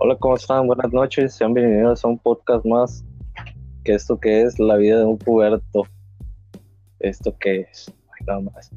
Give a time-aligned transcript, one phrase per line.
[0.00, 0.68] Hola, ¿cómo están?
[0.68, 3.04] Buenas noches, sean bienvenidos a un podcast más.
[3.82, 5.82] Que esto que es la vida de un puberto.
[7.00, 8.70] Esto que es, Ay, nada más.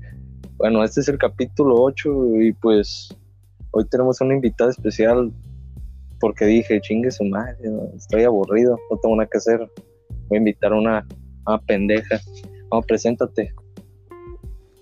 [0.57, 3.15] Bueno, este es el capítulo 8 y pues
[3.69, 5.31] hoy tenemos una invitada especial
[6.19, 7.55] porque dije, chingue su madre,
[7.95, 9.59] estoy aburrido, no tengo nada que hacer.
[10.27, 11.07] Voy a invitar a una,
[11.67, 12.19] pendeja.
[12.69, 13.53] Vamos, preséntate.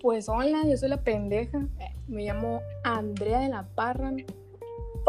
[0.02, 1.68] Pues hola, yo soy la pendeja.
[2.08, 4.14] Me llamo Andrea de la Parra.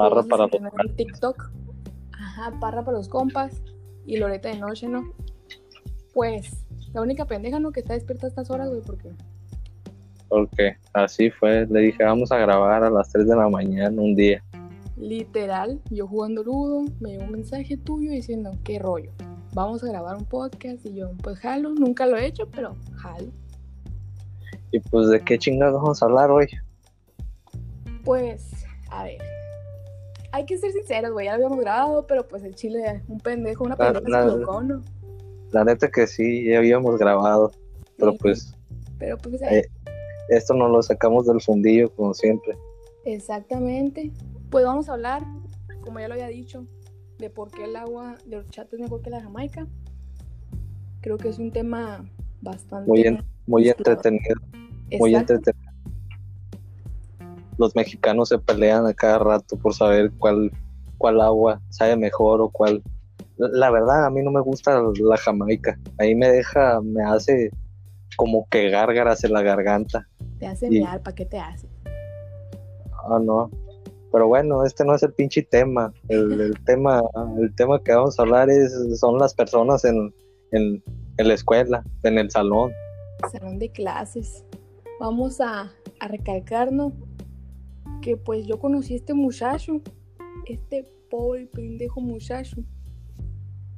[0.00, 1.50] Parra para conocen en TikTok.
[2.12, 3.62] Ajá, Parra para los compas.
[4.06, 5.12] Y Loreta de noche, ¿no?
[6.14, 7.70] Pues, la única pendeja, ¿no?
[7.70, 9.10] Que está despierta a estas horas, güey, porque...
[10.28, 14.14] Porque así fue, le dije, vamos a grabar a las 3 de la mañana un
[14.14, 14.42] día.
[14.96, 19.10] Literal, yo jugando ludo, me llegó un mensaje tuyo diciendo, ¿qué rollo?
[19.54, 20.84] Vamos a grabar un podcast.
[20.86, 23.32] Y yo, pues jalo, nunca lo he hecho, pero jalo.
[24.72, 26.46] Y pues, ¿de qué chingados vamos a hablar hoy?
[28.04, 29.39] Pues, a ver.
[30.32, 31.26] Hay que ser sinceros, güey.
[31.26, 34.36] Ya lo habíamos grabado, pero pues el chile, un pendejo, una La- pendeja la- se
[34.36, 34.82] equivocó, ¿no?
[35.50, 37.50] La neta que sí, ya habíamos grabado,
[37.98, 38.18] pero Sí.
[38.20, 38.54] pues
[38.98, 39.64] Pero pues, Eh.
[40.28, 42.54] esto nos lo sacamos del fundillo como siempre.
[43.06, 44.12] exactamente.
[44.50, 45.22] Pues vamos a hablar,
[45.80, 46.66] como ya lo había dicho,
[47.18, 49.66] de por qué el agua de horchata es mejor que la de Jamaica.
[51.00, 52.04] Creo que es un tema
[52.42, 52.88] bastante.
[52.90, 54.34] Muy, en- muy entretenido,
[54.98, 55.59] muy entretenido.
[57.60, 60.50] Los mexicanos se pelean a cada rato por saber cuál,
[60.96, 62.82] cuál agua sabe mejor o cuál.
[63.36, 65.78] La, verdad, a mí no me gusta la Jamaica.
[65.98, 67.50] Ahí me deja, me hace
[68.16, 70.08] como que gárgaras en la garganta.
[70.38, 71.68] Te hace Y- mear, ¿para qué te hace?
[73.10, 73.50] Ah, no.
[74.10, 75.92] Pero bueno, este no es el pinche tema.
[76.08, 77.02] El, el tema,
[77.38, 80.14] el tema que vamos a hablar es, son las personas en,
[80.52, 80.82] en,
[81.18, 82.72] en la escuela, en el salón.
[83.30, 84.46] Salón de clases.
[84.98, 85.70] Vamos a,
[86.00, 86.94] a recalcarnos
[88.00, 89.80] que pues yo conocí a este muchacho,
[90.46, 92.62] este pobre pendejo muchacho,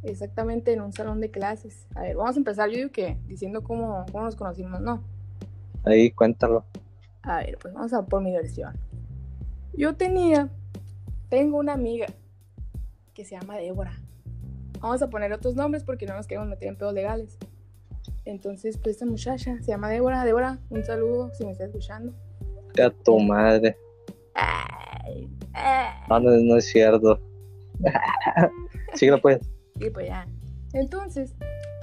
[0.02, 1.86] exactamente en un salón de clases.
[1.94, 5.02] A ver, vamos a empezar yo digo que diciendo cómo, cómo nos conocimos, ¿no?
[5.84, 6.64] Ahí cuéntalo.
[7.22, 8.74] A ver, pues vamos a por mi versión.
[9.74, 10.50] Yo tenía,
[11.28, 12.06] tengo una amiga
[13.14, 13.98] que se llama Débora.
[14.80, 17.38] Vamos a poner otros nombres porque no nos queremos meter en pedos legales.
[18.24, 20.24] Entonces, pues esta muchacha se llama Débora.
[20.24, 22.12] Débora, un saludo si me está escuchando.
[22.82, 23.76] A tu madre.
[25.54, 27.20] Ah, no, no es cierto.
[28.94, 29.40] Síguelo pues.
[29.80, 30.26] Y pues ya.
[30.72, 31.34] Entonces,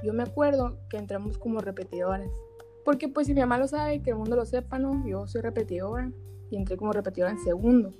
[0.02, 2.28] yo me acuerdo que entramos como repetidoras.
[2.84, 5.06] Porque pues si mi mamá lo sabe, que el mundo lo sepa, ¿no?
[5.06, 6.10] Yo soy repetidora
[6.50, 7.92] y entré como repetidora en segundo.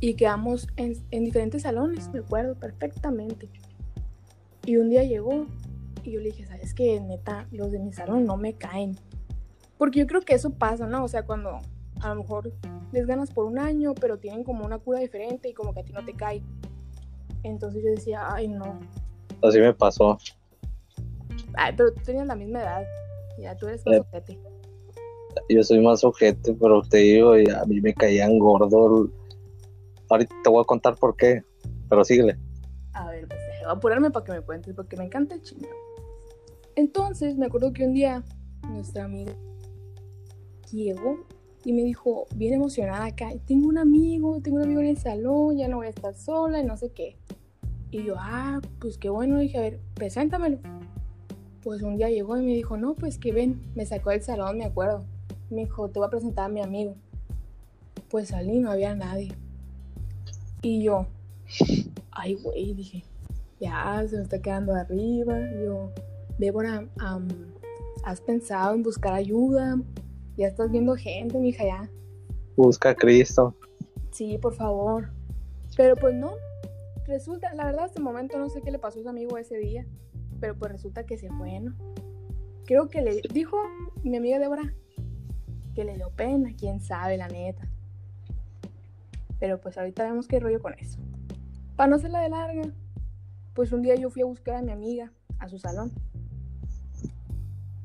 [0.00, 3.48] Y quedamos en, en diferentes salones, me acuerdo perfectamente.
[4.66, 5.46] Y un día llegó
[6.02, 7.00] y yo le dije, ¿sabes qué?
[7.00, 8.96] Neta, los de mi salón no me caen.
[9.78, 11.04] Porque yo creo que eso pasa, ¿no?
[11.04, 11.60] O sea, cuando
[12.04, 12.52] a lo mejor
[12.92, 15.84] les ganas por un año, pero tienen como una cura diferente y como que a
[15.84, 16.42] ti no te cae.
[17.42, 18.78] Entonces yo decía, ay no,
[19.42, 20.16] Así me pasó.
[21.54, 22.82] Ay, pero tú tenías la misma edad.
[23.38, 24.00] Ya tú eres más Eh.
[24.00, 24.38] ojete.
[25.48, 29.10] Yo soy más ojete, pero te digo, y a mí me caían gordo.
[30.08, 31.42] Ahorita te voy a contar por qué.
[31.88, 32.38] Pero síguele.
[32.92, 35.68] A ver, pues voy a apurarme para que me cuentes, porque me encanta el chingo.
[36.76, 38.22] Entonces, me acuerdo que un día
[38.68, 39.34] nuestra amiga
[40.72, 41.18] llegó
[41.64, 45.56] y me dijo, bien emocionada acá, tengo un amigo, tengo un amigo en el salón,
[45.56, 47.16] ya no voy a estar sola y no sé qué.
[47.90, 50.58] Y yo, ah, pues qué bueno, dije, a ver, preséntamelo.
[51.62, 54.58] Pues un día llegó y me dijo, no, pues que ven, me sacó del salón,
[54.58, 55.04] me acuerdo.
[55.48, 56.96] Me dijo, te voy a presentar a mi amigo.
[58.10, 59.32] Pues salí, no había nadie.
[60.60, 61.06] Y yo,
[62.10, 63.04] ay, güey, dije,
[63.60, 65.38] ya se me está quedando arriba.
[65.64, 65.90] Yo,
[66.38, 67.28] Débora, am,
[68.04, 69.78] ¿has pensado en buscar ayuda?
[70.36, 71.90] Ya estás viendo gente, mija, ya.
[72.56, 73.54] Busca a Cristo.
[74.10, 75.10] Sí, por favor.
[75.76, 76.32] Pero pues no.
[77.06, 79.58] Resulta, la verdad, hasta el momento no sé qué le pasó a su amigo ese
[79.58, 79.86] día.
[80.40, 81.74] Pero pues resulta que se fue, ¿no?
[82.64, 83.58] Creo que le dijo
[84.02, 84.72] mi amiga Débora
[85.74, 87.68] que le dio pena, quién sabe, la neta.
[89.38, 90.98] Pero pues ahorita vemos qué rollo con eso.
[91.76, 92.62] Para no hacerla de larga,
[93.54, 95.92] pues un día yo fui a buscar a mi amiga a su salón.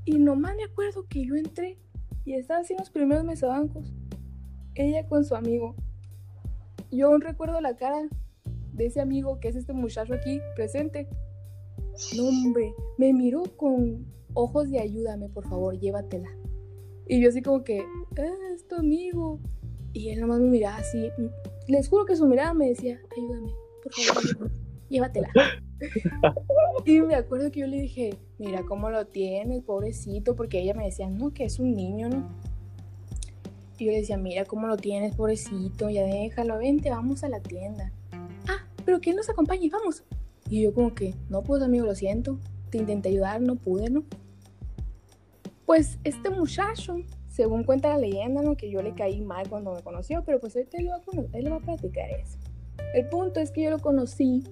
[0.06, 1.78] Y nomás me acuerdo que yo entré
[2.26, 3.94] y estaba así en los primeros mesabancos.
[4.76, 5.76] Ella con su amigo.
[6.92, 8.08] Yo aún recuerdo la cara
[8.74, 11.08] de ese amigo que es este muchacho aquí presente.
[12.16, 16.30] No, hombre, me miró con ojos de ayúdame, por favor, llévatela.
[17.08, 17.80] Y yo así como que,
[18.18, 19.40] ah, es tu amigo.
[19.92, 21.10] Y él nomás me miraba así.
[21.68, 23.52] Les juro que su mirada me decía, ayúdame,
[23.84, 24.52] por favor,
[24.90, 25.30] llévatela.
[26.86, 30.86] y me acuerdo que yo le dije, mira cómo lo tienes, pobrecito, porque ella me
[30.86, 32.28] decía, no, que es un niño, ¿no?
[33.78, 37.40] Y yo le decía, mira cómo lo tienes, pobrecito, ya déjalo, vente, vamos a la
[37.40, 37.92] tienda.
[38.48, 40.04] Ah, pero que él nos acompañe, vamos.
[40.50, 42.40] Y yo como que, no, pues amigo, lo siento,
[42.70, 44.04] te intenté ayudar, no pude, ¿no?
[45.66, 46.98] Pues este muchacho,
[47.30, 48.58] según cuenta la leyenda, ¿no?
[48.58, 51.00] Que yo le caí mal cuando me conoció, pero pues él le va
[51.34, 52.38] él va a platicar eso.
[52.94, 54.44] El punto es que yo lo conocí,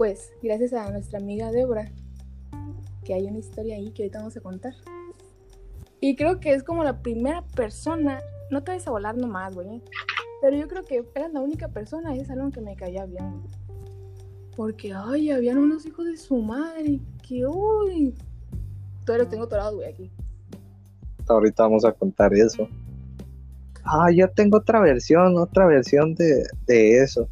[0.00, 1.92] pues, gracias a nuestra amiga Débora,
[3.04, 4.72] que hay una historia ahí que ahorita vamos a contar.
[6.00, 8.18] Y creo que es como la primera persona,
[8.50, 9.82] no te vas a volar nomás, güey,
[10.40, 13.42] pero yo creo que era la única persona en ese salón que me caía bien.
[14.56, 16.98] Porque, ay, habían unos hijos de su madre,
[17.28, 18.14] que, uy,
[19.04, 20.10] todavía los tengo torados, güey, aquí.
[21.28, 22.66] Ahorita vamos a contar eso.
[23.84, 27.28] Ah, yo tengo otra versión, otra versión de, de eso.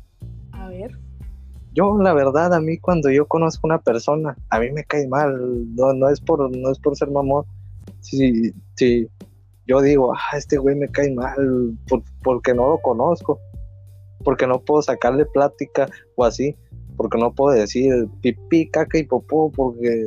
[1.78, 5.06] Yo, la verdad, a mí cuando yo conozco a una persona, a mí me cae
[5.06, 5.76] mal.
[5.76, 7.44] No, no es por, no es por ser mamón.
[8.00, 9.08] Sí, sí,
[9.64, 11.78] yo digo, ah, este güey me cae mal
[12.25, 13.38] porque no lo conozco,
[14.25, 16.56] porque no puedo sacarle plática o así,
[16.96, 20.04] porque no puedo decir pipí, caca y popó, porque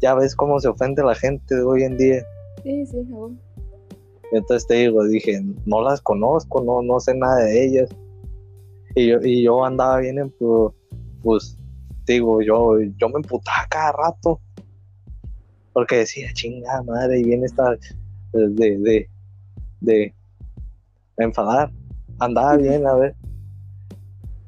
[0.00, 2.22] ya ves cómo se ofende la gente de hoy en día.
[2.62, 3.06] Sí, sí,
[4.32, 7.90] Entonces te digo, dije, no las conozco, no, no sé nada de ellas.
[8.98, 10.34] Y yo, y yo andaba bien, en,
[11.22, 11.56] pues,
[12.04, 14.40] digo, yo, yo me emputaba cada rato.
[15.72, 17.76] Porque decía, chingada madre, y viene esta
[18.32, 19.08] de, de,
[19.80, 20.14] de
[21.16, 21.70] enfadar.
[22.18, 23.14] Andaba bien, a ver.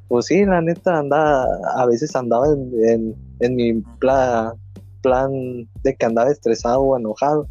[0.08, 4.54] Pues sí, la neta, andaba, a veces andaba en, en, mi plan,
[5.00, 5.30] plan
[5.84, 7.48] de que andaba estresado o enojado.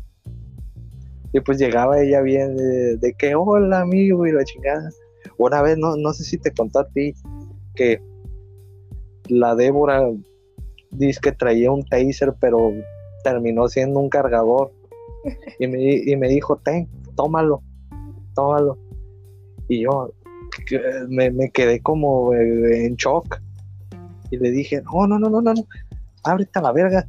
[1.31, 4.89] Y pues llegaba ella bien de, que, hola amigo, y la chingada.
[5.39, 7.13] Una vez, no, no sé si te conté a ti,
[7.73, 8.01] que
[9.29, 10.03] la Débora
[10.91, 12.73] dice que traía un taser, pero
[13.23, 14.73] terminó siendo un cargador
[15.59, 17.61] y me, y me dijo, ten, tómalo,
[18.35, 18.77] tómalo.
[19.69, 20.13] Y yo
[21.07, 23.41] me, me quedé como eh, en shock.
[24.31, 25.53] Y le dije, no, no, no, no, no,
[26.23, 27.07] ábrete a la verga.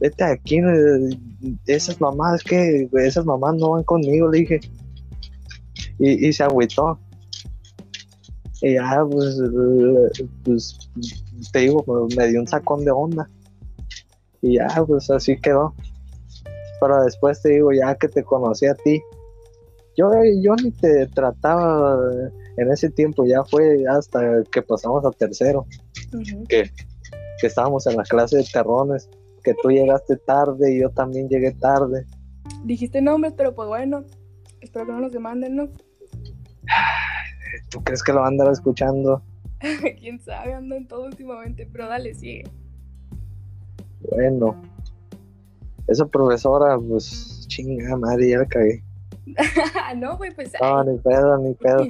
[0.00, 1.18] Vete aquí, eh,
[1.66, 4.60] esas mamás, que esas mamás no van conmigo, le dije.
[5.98, 7.00] Y, y se agüitó.
[8.62, 9.38] Y ya, pues,
[10.44, 10.78] pues,
[11.52, 11.84] te digo,
[12.16, 13.28] me dio un sacón de onda.
[14.42, 15.74] Y ya, pues así quedó
[16.80, 19.02] pero después te digo, ya que te conocí a ti,
[19.96, 20.10] yo,
[20.40, 21.98] yo ni te trataba
[22.56, 25.66] en ese tiempo, ya fue hasta que pasamos a tercero,
[26.48, 26.70] que,
[27.40, 29.08] que estábamos en la clase de terrones,
[29.42, 32.04] que tú llegaste tarde y yo también llegué tarde.
[32.64, 34.04] Dijiste nombres, pero pues bueno,
[34.60, 35.68] espero que no nos demanden, ¿no?
[37.70, 39.22] ¿Tú crees que lo van a andar escuchando?
[40.00, 42.44] Quién sabe, ando en todo últimamente, pero dale, sigue.
[44.10, 44.62] Bueno,
[45.88, 48.82] esa profesora, pues, chinga madre, ya la cagué.
[49.96, 50.52] no, güey, pues.
[50.60, 51.86] No, ni pedo, ni pedo.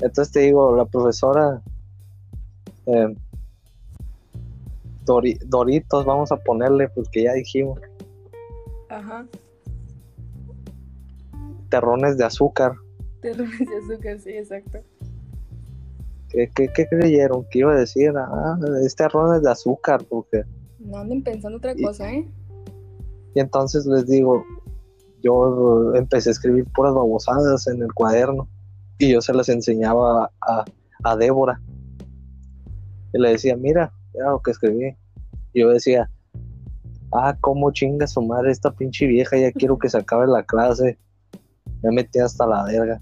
[0.00, 1.62] Entonces te digo, la profesora.
[2.86, 3.14] Eh,
[5.04, 7.78] Doritos, vamos a ponerle, porque ya dijimos.
[8.88, 9.26] Ajá.
[11.68, 12.72] Terrones de azúcar.
[13.24, 14.80] Terrones de azúcar, sí, exacto.
[16.28, 17.46] ¿Qué, qué, creyeron?
[17.50, 18.12] ¿Qué iba a decir?
[18.14, 20.42] Ah, es terrones de azúcar, porque.
[20.78, 22.28] No anden pensando otra cosa, ¿eh?
[23.34, 24.44] Y entonces les digo,
[25.22, 28.46] yo empecé a escribir puras babosadas en el cuaderno
[28.98, 30.64] y yo se las enseñaba a,
[31.02, 31.62] a Débora.
[33.14, 34.94] Y le decía, mira, mira lo que escribí.
[35.54, 36.10] Y yo decía,
[37.10, 40.98] ah, cómo chinga su madre esta pinche vieja, ya quiero que se acabe la clase.
[41.82, 43.00] Me metí hasta la verga.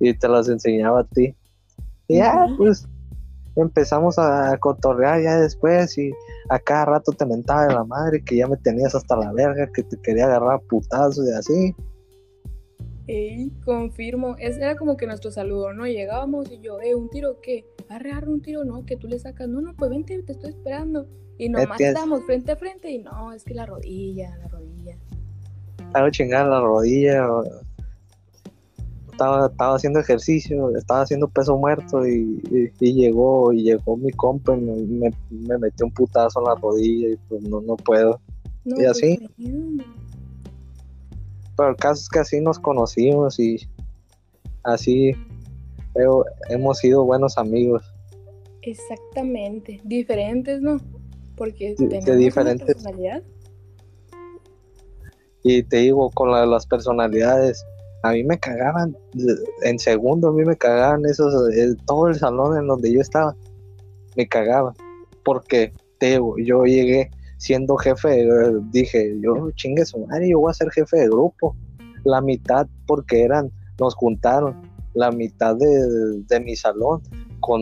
[0.00, 1.34] Y te las enseñaba a ti.
[2.08, 2.86] Y ya, pues
[3.56, 6.12] empezamos a cotorrear ya después y
[6.50, 9.70] a cada rato te mentaba de la madre que ya me tenías hasta la verga,
[9.72, 11.74] que te quería agarrar putazos y así.
[13.08, 15.86] Ey, confirmo, Ese era como que nuestro saludo, ¿no?
[15.86, 17.64] Llegábamos y yo, eh, ¿un tiro qué?
[17.88, 20.50] Arre, arre, un tiro, no, que tú le sacas, no, no, pues vente, te estoy
[20.50, 21.06] esperando.
[21.38, 24.96] Y nomás estamos frente a frente y no, es que la rodilla, la rodilla.
[25.78, 27.26] Estaba chingada la rodilla,
[29.16, 32.38] estaba, estaba haciendo ejercicio, estaba haciendo peso muerto y,
[32.80, 35.10] llegó y llegó mi compa y me,
[35.58, 38.20] metió un putazo en la rodilla y pues no, no puedo.
[38.64, 39.18] y pues, así.
[41.56, 43.56] Pero el caso es que así nos conocimos y
[44.64, 45.12] así
[46.50, 47.82] hemos sido buenos amigos.
[48.60, 50.78] Exactamente, diferentes, ¿no?
[51.36, 52.66] Porque tenemos diferentes.
[52.66, 53.22] personalidad.
[55.42, 57.64] Y te digo, con las personalidades,
[58.08, 58.96] a mí me cagaban,
[59.62, 61.34] en segundo a mí me cagaban esos,
[61.84, 63.36] todo el salón en donde yo estaba,
[64.16, 64.74] me cagaba,
[65.24, 68.26] porque te, yo llegué siendo jefe,
[68.70, 71.56] dije, yo chingue su madre, yo voy a ser jefe de grupo,
[72.04, 74.56] la mitad porque eran, nos juntaron,
[74.94, 77.02] la mitad de, de mi salón
[77.40, 77.60] con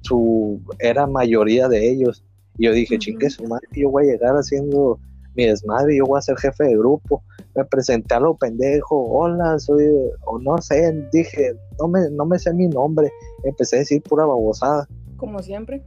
[0.00, 2.24] su era mayoría de ellos.
[2.58, 3.00] Y yo dije, Ujú.
[3.00, 4.98] chingue su madre, yo voy a llegar haciendo
[5.36, 7.22] mi desmadre, yo voy a ser jefe de grupo.
[7.54, 9.84] Me presenté a lo pendejo, hola, soy,
[10.24, 13.12] o no sé, dije, no me, no me sé mi nombre.
[13.44, 14.88] Empecé a decir pura babosada.
[15.16, 15.84] Como siempre.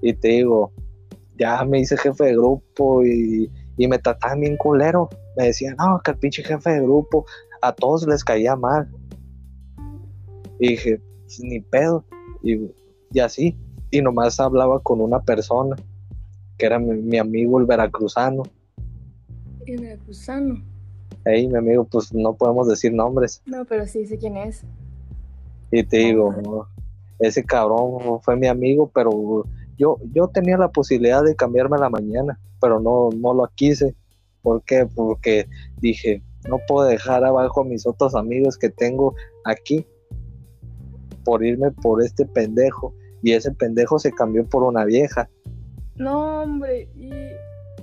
[0.00, 0.72] Y te digo,
[1.38, 5.08] ya me hice jefe de grupo y, y me trataban bien culero.
[5.36, 7.24] Me decían, no, que el pinche jefe de grupo
[7.62, 8.90] a todos les caía mal.
[10.58, 12.04] Y dije, "Pues, ni pedo.
[12.42, 12.70] Y,
[13.12, 13.56] y así.
[13.90, 15.76] Y nomás hablaba con una persona,
[16.58, 18.42] que era mi, mi amigo el veracruzano.
[19.66, 20.62] El veracruzano.
[21.24, 23.42] Ey, mi amigo, pues no podemos decir nombres.
[23.46, 24.64] No, pero sí sé quién es.
[25.70, 26.68] Y te digo,
[27.18, 29.44] ese cabrón fue mi amigo, pero
[29.78, 33.94] yo, yo tenía la posibilidad de cambiarme a la mañana, pero no, no lo quise.
[34.42, 34.86] ¿Por qué?
[34.92, 35.48] Porque
[35.80, 39.86] dije, no puedo dejar abajo a mis otros amigos que tengo aquí
[41.24, 42.94] por irme por este pendejo.
[43.22, 45.30] Y ese pendejo se cambió por una vieja.
[46.02, 46.88] No, hombre.
[46.96, 47.12] Y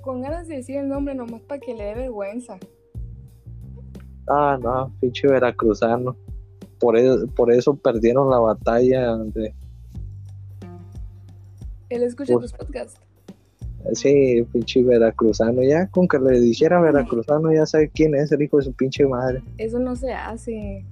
[0.01, 2.57] con ganas de decir el nombre nomás para que le dé vergüenza.
[4.27, 6.17] Ah, no, pinche veracruzano.
[6.79, 9.53] Por eso, por eso perdieron la batalla de,
[11.89, 12.99] Él escucha tus podcasts.
[13.93, 15.63] Sí, pinche veracruzano.
[15.63, 19.05] Ya con que le dijera veracruzano, ya sabe quién es el hijo de su pinche
[19.05, 19.41] madre.
[19.57, 20.85] Eso no se hace.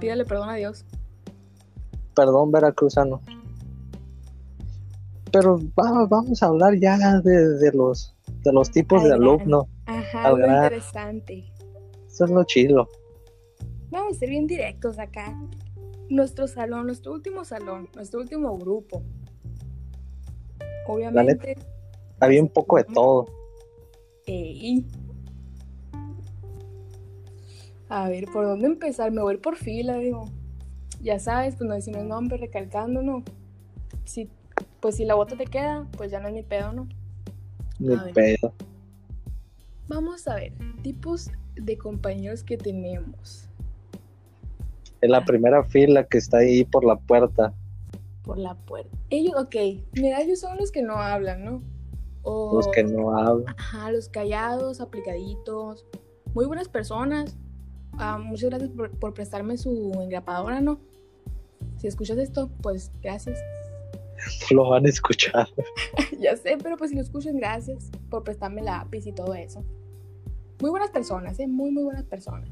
[0.00, 0.84] Pídale perdón a Dios.
[2.14, 3.22] Perdón, veracruzano.
[5.34, 8.14] Pero va- vamos a hablar ya de, de los
[8.44, 9.66] de los tipos Al de alumno.
[9.86, 10.64] Ajá, Al grano.
[10.64, 11.52] interesante.
[12.06, 12.88] Eso es lo chido.
[13.90, 15.36] Vamos a ser bien directos acá.
[16.08, 19.02] Nuestro salón, nuestro último salón, nuestro último grupo.
[20.86, 21.56] Obviamente.
[22.20, 23.26] Había un poco de todo.
[24.26, 24.86] Ey.
[27.88, 29.10] A ver, ¿por dónde empezar?
[29.10, 30.26] Me voy por fila, digo.
[31.02, 33.22] Ya sabes, pues no decimos nombre, recalcando, ¿no?
[34.04, 34.28] Si,
[34.84, 36.86] pues si la bota te queda, pues ya no es mi pedo, ¿no?
[37.78, 38.12] Ver.
[38.12, 38.52] pedo.
[39.88, 43.48] Vamos a ver, tipos de compañeros que tenemos
[45.00, 47.54] En la primera fila que está ahí por la puerta.
[48.24, 48.94] por la puerta.
[49.08, 49.56] Ellos, ok,
[49.94, 51.62] mira, ellos son los que no hablan, ¿no?
[52.20, 53.54] O, Los que no hablan.
[53.56, 55.86] Ajá, los callados, aplicaditos,
[56.34, 57.38] muy buenas personas.
[57.94, 60.78] Ah, muchas gracias por, por prestarme su engrapadora, ¿no?
[61.78, 63.38] Si escuchas esto, pues gracias.
[64.50, 65.48] Lo van a escuchar.
[66.20, 69.64] ya sé, pero pues si lo escuchan, gracias por prestarme lápiz y todo eso.
[70.60, 71.46] Muy buenas personas, ¿eh?
[71.46, 72.48] Muy, muy buenas personas.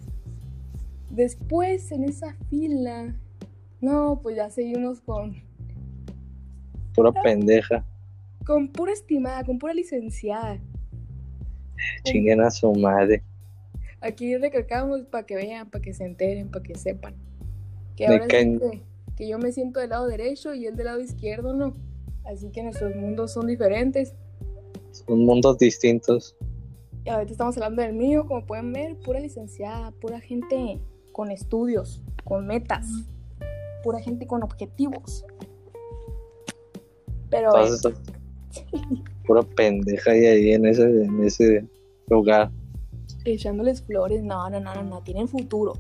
[1.11, 3.15] Después, en esa fila,
[3.81, 5.43] no, pues ya seguí unos con,
[6.95, 7.85] Pura pendeja.
[8.45, 10.59] con pura estimada, con pura licenciada.
[12.05, 13.23] Chinguen a su madre.
[14.01, 17.15] Aquí recalcamos para que vean, para que se enteren, para que sepan.
[17.97, 18.27] Que ahora
[19.23, 21.75] que, yo me siento del lado derecho y él del lado izquierdo, ¿no?
[22.25, 24.15] Así que nuestros mundos son diferentes.
[24.91, 26.37] Son mundos distintos.
[27.05, 32.01] Y ahorita estamos hablando del mío, como pueden ver, pura licenciada, pura gente con estudios,
[32.25, 32.87] con metas,
[33.83, 35.25] pura gente con objetivos.
[37.29, 37.95] Pero eh, Entonces,
[39.27, 41.67] pura pendeja ahí, ahí en ese, en ese
[42.09, 42.51] lugar.
[43.25, 45.75] echándoles flores, no, no, no, no, no, tienen futuro.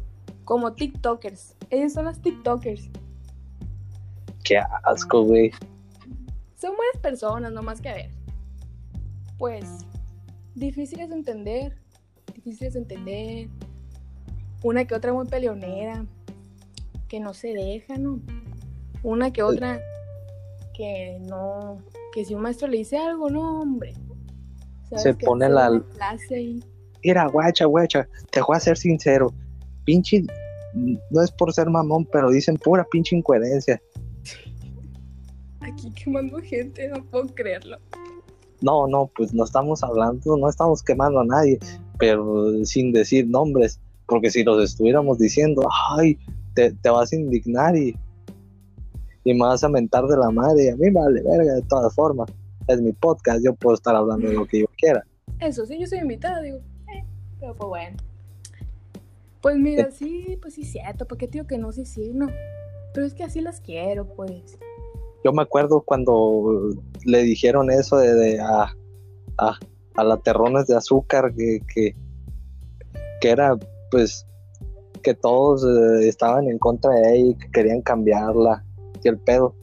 [0.44, 1.54] Como TikTokers.
[1.70, 2.90] Ellos son los TikTokers.
[4.44, 5.50] Qué asco, güey.
[6.56, 8.10] Son buenas personas, no más que a ver.
[9.38, 9.64] Pues,
[10.54, 11.76] difíciles de entender,
[12.34, 13.48] difíciles de entender.
[14.62, 16.04] Una que otra muy peleonera,
[17.08, 18.20] que no se deja, ¿no?
[19.02, 19.80] Una que otra
[20.74, 21.78] que no,
[22.14, 23.92] que si un maestro le dice algo, no, hombre.
[24.96, 26.64] Se pone la- una clase ahí.
[27.04, 29.32] Mira, guacha, guacha, te voy a ser sincero.
[29.84, 30.24] Pinche,
[30.74, 33.82] no es por ser mamón, pero dicen pura pinche incoherencia.
[35.72, 37.78] Aquí quemando gente, no puedo creerlo.
[38.60, 41.58] No, no, pues no estamos hablando, no estamos quemando a nadie,
[41.98, 45.62] pero sin decir nombres, porque si los estuviéramos diciendo,
[45.96, 46.16] ay,
[46.54, 47.96] te, te vas a indignar y,
[49.24, 51.92] y me vas a mentar de la madre, y a mí vale verga de todas
[51.94, 52.30] formas.
[52.68, 55.04] Es mi podcast, yo puedo estar hablando de lo que yo quiera.
[55.40, 56.58] Eso sí, yo soy invitada, digo.
[56.94, 57.04] eh,
[57.40, 57.96] pero pues bueno.
[59.40, 61.04] Pues mira, sí, pues sí, cierto.
[61.08, 61.72] ¿Por qué te digo que no?
[61.72, 62.28] Sí, sí, no.
[62.94, 64.56] Pero es que así las quiero, pues.
[65.24, 66.70] Yo me acuerdo cuando
[67.04, 68.74] le dijeron eso de, de a,
[69.38, 69.58] a,
[69.96, 71.94] a la terrones de azúcar, que, que,
[73.20, 73.56] que era
[73.90, 74.26] pues
[75.02, 78.64] que todos eh, estaban en contra de ella y que querían cambiarla
[79.02, 79.54] y el pedo.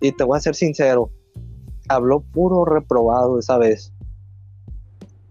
[0.00, 1.10] Y te voy a ser sincero,
[1.88, 3.92] habló puro reprobado esa vez.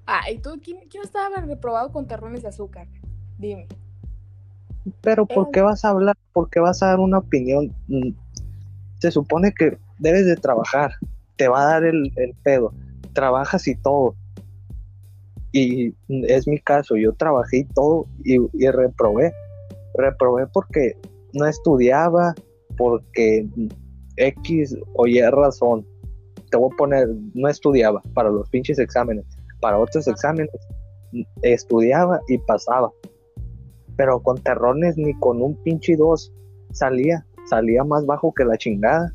[0.08, 2.88] Ah, ¿y tú quién, quién estaba reprobado con terrones de azúcar?
[3.38, 3.68] Dime.
[5.02, 5.50] Pero ¿por Eh.
[5.54, 6.18] qué vas a hablar?
[6.34, 7.74] ¿Por qué vas a dar una opinión?
[9.02, 10.92] Se supone que debes de trabajar,
[11.36, 12.74] te va a dar el, el pedo,
[13.14, 14.16] trabajas y todo.
[15.52, 19.34] Y es mi caso, yo trabajé y todo y, y reprobé.
[19.96, 20.96] Reprobé porque
[21.34, 22.34] no estudiaba,
[22.78, 23.48] porque
[24.18, 25.86] X o Y razón.
[26.50, 29.26] Te voy a poner, no estudiaba para los pinches exámenes.
[29.60, 30.50] Para otros exámenes
[31.42, 32.92] estudiaba y pasaba
[34.02, 36.34] pero con terrones ni con un pinche dos
[36.72, 39.14] salía, salía más bajo que la chingada.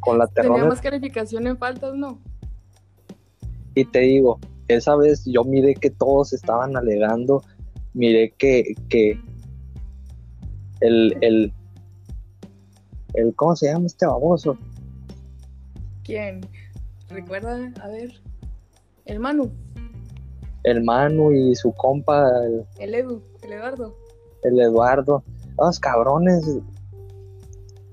[0.00, 0.56] Con la terrones.
[0.58, 2.18] Teníamos calificación en faltas, ¿no?
[3.74, 7.42] Y te digo, esa vez yo miré que todos estaban alegando,
[7.92, 9.20] miré que, que
[10.80, 11.52] el, el,
[13.14, 14.56] el, ¿cómo se llama este baboso?
[16.04, 16.40] ¿Quién?
[17.08, 17.72] ¿Recuerda?
[17.82, 18.12] A ver.
[19.04, 19.50] El Manu,
[20.62, 23.96] El Manu y su compa, el, el Edu, el Eduardo.
[24.44, 25.24] el Eduardo,
[25.60, 26.44] los cabrones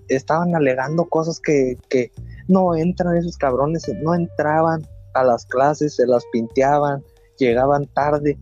[0.07, 2.11] estaban alegando cosas que, que
[2.47, 7.03] no entran esos cabrones, no entraban a las clases, se las pinteaban,
[7.37, 8.37] llegaban tarde.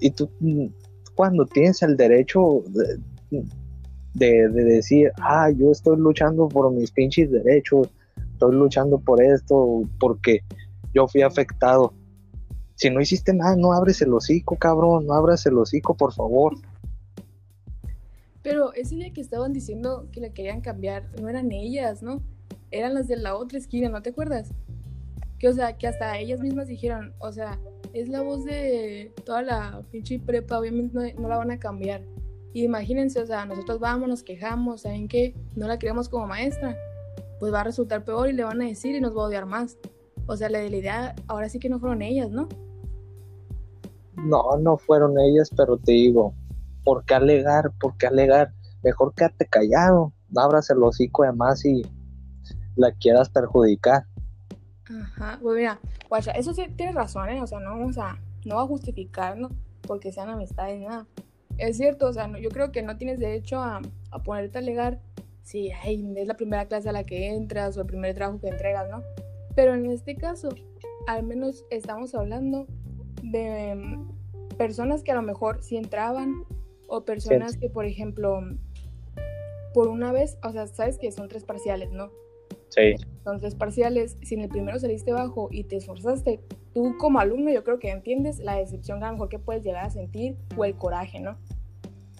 [0.00, 0.30] Y tú,
[1.14, 3.00] cuando tienes el derecho de,
[4.14, 7.90] de, de decir, ah, yo estoy luchando por mis pinches derechos,
[8.32, 10.40] estoy luchando por esto, porque
[10.94, 11.92] yo fui afectado.
[12.76, 16.54] Si no hiciste nada, no abres el hocico, cabrón, no abras el hocico, por favor.
[18.48, 22.22] Pero ese día que estaban diciendo que la querían cambiar, no eran ellas, ¿no?
[22.70, 24.54] Eran las de la otra esquina, ¿no te acuerdas?
[25.38, 27.60] Que, o sea, que hasta ellas mismas dijeron, o sea,
[27.92, 32.06] es la voz de toda la pinche prepa, obviamente no, la van a cambiar.
[32.54, 35.34] Y imagínense, o sea, nosotros vamos, nos quejamos, ¿saben qué?
[35.54, 36.74] No la queremos como maestra.
[37.40, 39.44] Pues va a resultar peor y le van a decir y nos va a odiar
[39.44, 39.76] más.
[40.26, 42.48] O sea, la idea, ahora sí que no fueron ellas, ¿no?
[44.16, 46.32] No, no fueron ellas, pero te digo,
[46.84, 47.72] ¿por qué alegar?
[47.80, 48.52] ¿Por qué alegar?
[48.82, 51.82] Mejor quédate callado, abras el hocico de más y
[52.76, 54.04] la quieras perjudicar.
[54.88, 57.42] Ajá, pues mira, guacha, eso sí tienes razón, ¿eh?
[57.42, 59.50] O sea, no vamos a, no va a justificar, ¿no?
[59.82, 61.06] Porque sean amistades, nada.
[61.58, 64.60] Es cierto, o sea, no- yo creo que no tienes derecho a, a ponerte a
[64.60, 65.00] alegar
[65.42, 68.48] si ay, es la primera clase a la que entras o el primer trabajo que
[68.48, 69.02] entregas, ¿no?
[69.54, 70.50] Pero en este caso,
[71.06, 72.66] al menos estamos hablando
[73.22, 76.44] de mm, personas que a lo mejor sí entraban
[76.88, 78.40] o personas que, por ejemplo,
[79.74, 82.10] por una vez, o sea, sabes que son tres parciales, ¿no?
[82.70, 86.40] Sí, Son tres parciales, si en el primero saliste bajo y te esforzaste,
[86.74, 89.62] tú como alumno yo creo que entiendes la decepción que a lo mejor que puedes
[89.62, 91.38] llegar a sentir o el coraje, ¿no?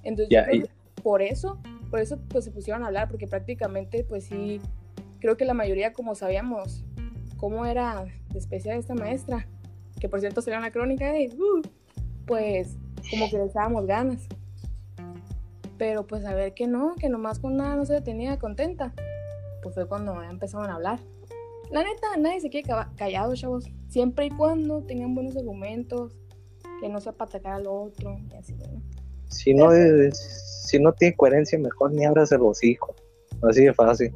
[0.05, 0.71] Entonces creo y- que
[1.03, 1.59] por eso,
[1.91, 4.61] por eso pues se pusieron a hablar, porque prácticamente pues sí,
[5.21, 6.85] creo que la mayoría como sabíamos
[7.37, 9.47] cómo era de especial esta maestra,
[10.01, 11.63] que por cierto sería una crónica de, uh,
[12.27, 12.77] pues
[13.11, 14.27] como que le echábamos ganas.
[15.79, 18.93] Pero pues a ver que no, que nomás con nada no se tenía contenta
[19.63, 21.01] pues fue cuando empezaron a hablar.
[21.71, 23.65] La neta, nadie se quiere callado, chavos.
[23.89, 26.17] Siempre y cuando tengan buenos argumentos,
[26.81, 28.81] que no sea para atacar al otro y así, ¿no?
[29.29, 32.95] si no, es- si no tiene coherencia, mejor ni abras el hocico.
[33.43, 34.15] Así de fácil.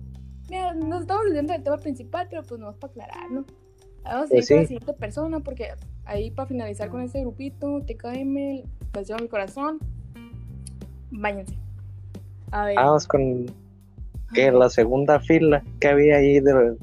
[0.48, 3.44] Mira, nos estamos olvidando del tema principal, pero pues no es para aclarar, ¿no?
[4.04, 4.68] Vamos a Pues ir con la sí.
[4.68, 5.68] siguiente persona, porque
[6.04, 9.78] ahí para finalizar con este grupito, TKM, canción mi corazón,
[11.12, 11.56] váyanse.
[12.50, 12.76] A ver.
[12.76, 13.46] Vamos con
[14.34, 16.76] que la segunda fila que había ahí de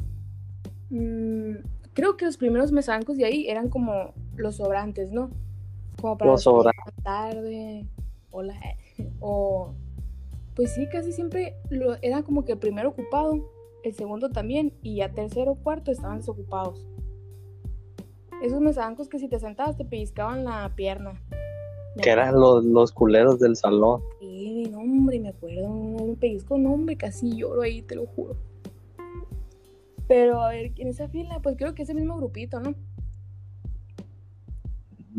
[0.92, 1.58] Mm,
[1.94, 5.30] creo que los primeros mesancos de ahí eran como los sobrantes, ¿no?
[6.02, 6.96] Como para Los sobrantes.
[7.04, 7.86] tarde,
[8.32, 8.56] hola,
[9.20, 9.74] o
[10.56, 13.50] pues sí, casi siempre lo, era como que el primero ocupado,
[13.84, 16.86] el segundo también, y ya tercero, cuarto estaban desocupados.
[18.42, 21.22] Esos mesancos que si te sentabas te pellizcaban la pierna.
[22.02, 24.02] Que eran los, los culeros del salón.
[24.20, 28.36] Sí, no, hombre, me acuerdo, un pellizco, no, hombre, casi lloro ahí, te lo juro.
[30.08, 32.74] Pero a ver, en esa fila, pues creo que es el mismo grupito, ¿no?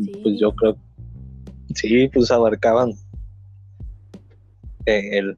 [0.03, 0.11] Sí.
[0.23, 0.75] Pues yo creo,
[1.75, 2.93] sí, pues abarcaban
[4.85, 5.37] eh, el,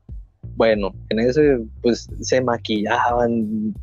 [0.56, 3.74] bueno, en ese pues se maquillaban,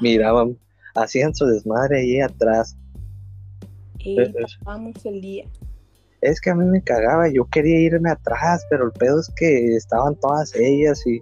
[0.00, 0.56] miraban,
[0.94, 2.76] hacían su desmadre ahí atrás.
[3.98, 5.44] Y el día.
[6.20, 9.76] Es que a mí me cagaba, yo quería irme atrás, pero el pedo es que
[9.76, 11.20] estaban todas ellas y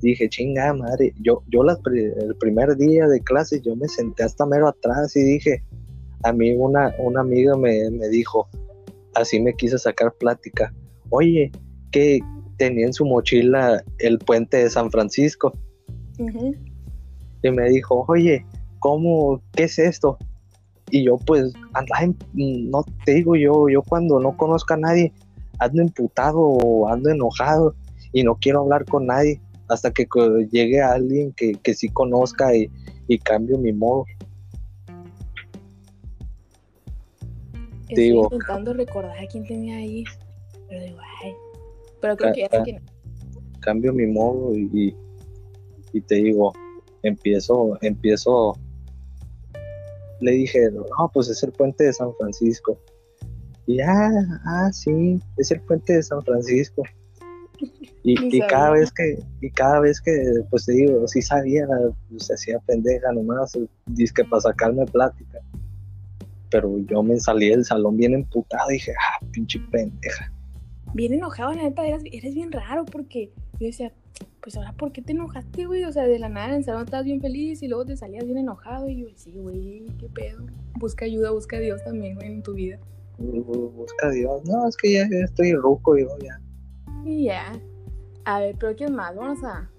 [0.00, 4.46] dije, chinga madre, yo, yo las el primer día de clase yo me senté hasta
[4.46, 5.62] mero atrás y dije,
[6.22, 8.48] a mí una, una amiga me, me dijo,
[9.14, 10.72] así me quiso sacar plática,
[11.10, 11.50] oye,
[11.90, 12.20] que
[12.56, 15.52] tenía en su mochila el puente de San Francisco
[17.42, 18.44] y me dijo, oye,
[18.80, 20.18] ¿cómo, qué es esto?
[20.90, 25.12] Y yo pues, andaba en- no te digo yo, yo cuando no conozco a nadie,
[25.58, 27.74] ando imputado o ando enojado
[28.12, 30.06] y no quiero hablar con nadie hasta que
[30.50, 32.70] llegue alguien que, que sí conozca y,
[33.06, 34.04] y cambio mi modo.
[37.88, 40.04] Estoy Digo- intentando recordar a quién tenía ahí.
[40.68, 41.32] Pero digo, ay.
[42.00, 42.62] Pero creo Ah, que ya sé ah.
[42.64, 42.82] quién.
[43.60, 44.94] cambio mi modo y-
[45.92, 46.52] y te digo,
[47.02, 48.56] empiezo, empiezo,
[50.20, 52.78] le dije, no, pues es el puente de San Francisco.
[53.66, 54.10] Y ah,
[54.46, 56.82] ah, sí, es el puente de San Francisco.
[58.02, 60.12] Y, y cada vez que, y cada vez que,
[60.48, 61.66] pues te digo, sí sabía,
[62.08, 63.52] pues, se hacía pendeja nomás,
[64.14, 65.40] que para sacarme plática.
[66.50, 70.32] Pero yo me salí del salón bien emputado y dije, ah, pinche pendeja.
[70.94, 73.92] Bien enojado, la neta, eras, eres bien raro porque yo decía,
[74.42, 75.84] pues ahora, ¿por qué te enojaste, güey?
[75.84, 78.24] O sea, de la nada en el salón estabas bien feliz y luego te salías
[78.24, 80.46] bien enojado y yo, sí, güey, qué pedo.
[80.78, 82.78] Busca ayuda, busca a Dios también, güey, en tu vida.
[83.18, 84.42] Bu- Busca a Dios.
[84.48, 86.40] No, es que ya, ya estoy ruco, yo ya.
[87.04, 87.52] Y ya.
[88.24, 89.14] A ver, pero ¿quién más?
[89.14, 89.70] Vamos a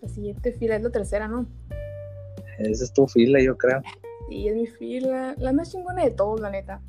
[0.00, 1.46] la siguiente fila, es la tercera, ¿no?
[2.58, 3.80] Esa es tu fila, yo creo.
[4.30, 6.80] Y es mi fila, la más chingona de todos, la neta.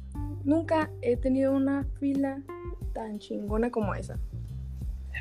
[0.44, 2.42] Nunca he tenido una fila
[2.90, 4.20] tan chingona como esa.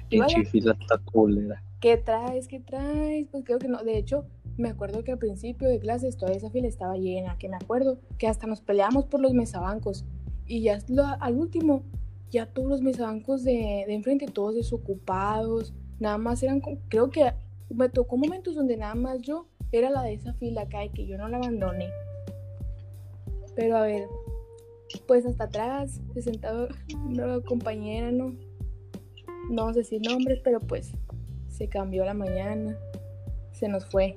[0.08, 1.62] Pinche fila está culera.
[1.80, 2.48] ¿Qué traes?
[2.48, 3.26] ¿Qué traes?
[3.30, 3.82] Pues creo que no.
[3.82, 4.24] De hecho,
[4.56, 7.38] me acuerdo que al principio de clases toda esa fila estaba llena.
[7.38, 10.04] Que me acuerdo que hasta nos peleamos por los mesabancos.
[10.46, 10.78] Y ya
[11.20, 11.82] al último,
[12.30, 15.74] ya todos los mesabancos de, de enfrente, todos desocupados.
[16.00, 17.32] Nada más eran, creo que
[17.70, 21.06] me tocó momentos donde nada más yo era la de esa fila acá y que
[21.06, 21.90] yo no la abandoné.
[23.54, 24.08] Pero a ver,
[25.06, 26.68] pues hasta atrás se sentaba
[27.06, 28.34] una compañera, ¿no?
[29.50, 30.92] No vamos a decir nombres, pero pues
[31.48, 32.76] se cambió la mañana,
[33.52, 34.16] se nos fue.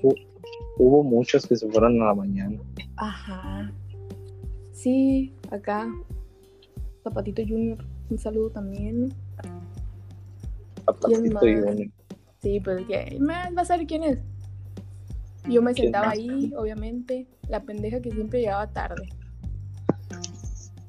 [0.77, 2.59] Hubo muchos que se fueron a la mañana.
[2.97, 3.71] Ajá.
[4.71, 5.91] Sí, acá.
[7.03, 9.01] Zapatito Junior, un saludo también.
[9.01, 9.09] ¿no?
[10.85, 11.91] Zapatito uno.
[12.41, 14.19] Sí, pues que más va a saber quién es.
[15.49, 19.09] Yo me ¿Quién sentaba ahí, obviamente, la pendeja que siempre llegaba tarde.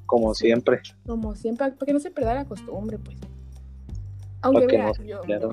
[0.05, 0.81] Como siempre.
[1.05, 3.17] Como siempre, para que no se pierda la costumbre, pues.
[4.41, 5.49] Aunque vea, no yo, pierda.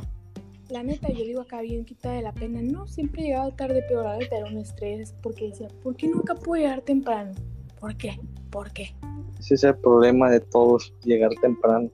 [0.68, 2.60] la neta, yo digo acá bien quita de la pena.
[2.60, 5.14] No, siempre llegaba tarde, pero la neta era un estrés.
[5.22, 7.32] Porque decía, ¿por qué nunca puedo llegar temprano?
[7.78, 8.18] ¿Por qué?
[8.50, 8.94] ¿Por qué?
[9.38, 11.90] Ese es el problema de todos, llegar temprano.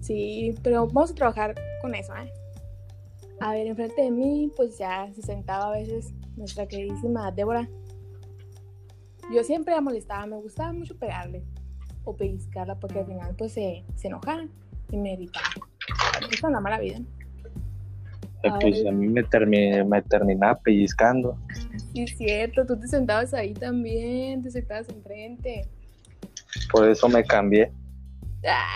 [0.00, 2.30] Sí, pero vamos a trabajar con eso, ¿eh?
[3.40, 7.68] A ver, enfrente de mí, pues ya se sentaba a veces nuestra queridísima Débora.
[9.32, 11.44] Yo siempre la molestaba, me gustaba mucho pegarle
[12.10, 14.44] o pellizcarla porque al final pues se, se enojaba
[14.90, 15.46] y me gritaba.
[16.20, 16.98] Esa es una mala vida.
[18.42, 18.88] Eh, Pues Ay.
[18.88, 21.36] a mí me, termi- me terminaba pellizcando.
[21.92, 25.68] Sí, es cierto, tú te sentabas ahí también, te sentabas enfrente.
[26.72, 27.72] Por eso me cambié.
[28.46, 28.66] Ah,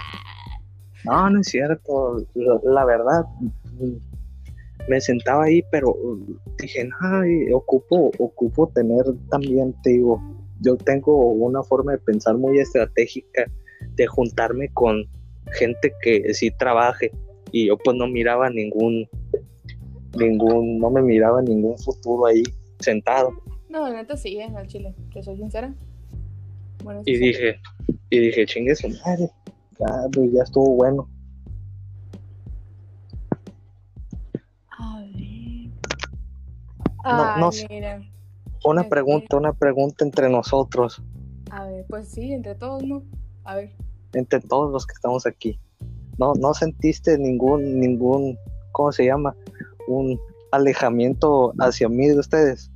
[1.04, 2.24] No, no es cierto.
[2.34, 3.24] La, la verdad,
[4.88, 10.22] me sentaba ahí, pero mm, dije, ay, ocupo, ocupo tener también, te digo,
[10.64, 13.50] yo tengo una forma de pensar muy estratégica
[13.96, 15.04] de juntarme con
[15.52, 17.12] gente que sí trabaje
[17.52, 19.08] y yo pues no miraba ningún,
[20.18, 22.42] ningún, no me miraba ningún futuro ahí
[22.80, 23.32] sentado
[23.68, 25.74] No, la neta sí, en el chile, te soy sincera.
[26.82, 27.60] Bueno, y sí, dije,
[28.10, 29.30] y dije, chingue su madre,
[29.78, 31.08] ya, pues, ya estuvo bueno.
[34.78, 35.70] A ver.
[37.04, 38.13] No, no Ay, mira.
[38.64, 38.88] Una Ok.
[38.88, 41.02] pregunta, una pregunta entre nosotros.
[41.50, 43.02] A ver, pues sí, entre todos, ¿no?
[43.44, 43.72] A ver.
[44.14, 45.58] entre todos los que estamos aquí.
[46.18, 48.38] No, no sentiste ningún, ningún,
[48.70, 49.34] ¿cómo se llama?
[49.88, 50.18] Un
[50.52, 52.70] alejamiento hacia mí de ustedes.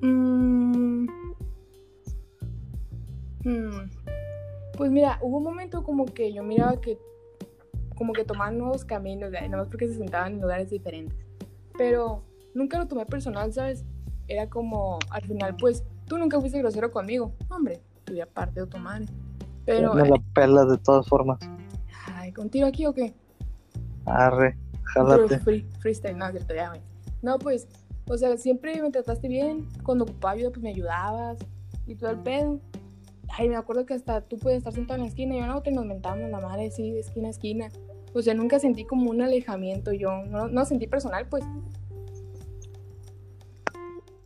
[0.00, 1.06] Mm.
[3.44, 3.90] Hmm.
[4.76, 6.98] Pues mira, hubo un momento como que yo miraba que
[7.94, 11.18] como que tomaban nuevos caminos, nada más porque se sentaban en lugares diferentes.
[11.76, 12.22] Pero
[12.54, 13.84] nunca lo tomé personal, ¿sabes?
[14.28, 17.32] Era como, al final, pues, tú nunca fuiste grosero conmigo.
[17.50, 19.06] Hombre, tú ya parte de tu madre.
[19.64, 21.38] Pero, me la pelas de todas formas.
[22.14, 23.14] ay, ¿contigo aquí o qué?
[24.06, 25.38] Arre, jálate.
[25.40, 26.80] free- freestyle, no, cierto, ya, güey.
[27.22, 27.68] No, pues,
[28.08, 29.66] o sea, siempre me trataste bien.
[29.82, 31.38] Cuando ocupaba ayuda, pues me ayudabas.
[31.86, 32.60] Y todo el pedo.
[33.36, 35.62] Ay, me acuerdo que hasta tú puedes estar sentado en la esquina y yo no,
[35.62, 37.68] que nos mentamos la madre, sí, de esquina a esquina.
[38.14, 40.24] O sea, nunca sentí como un alejamiento yo.
[40.24, 41.44] No, no sentí personal, pues.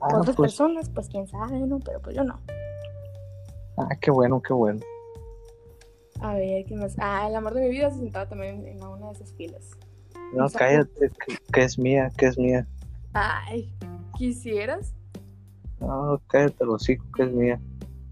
[0.02, 1.78] Ah, Otras pues, personas, pues quién sabe, ¿no?
[1.80, 2.38] Pero pues yo no.
[3.78, 4.80] ah, qué bueno, qué bueno.
[6.20, 6.94] A ver, ¿qué más?
[6.98, 9.70] Ah, el amor de mi vida se sentaba también en una de esas filas.
[10.34, 12.66] No, cállate, que, que es mía, que es mía.
[13.12, 13.72] Ay,
[14.16, 14.94] ¿quisieras?
[15.80, 17.60] No, cállate, los hijos, que es mía.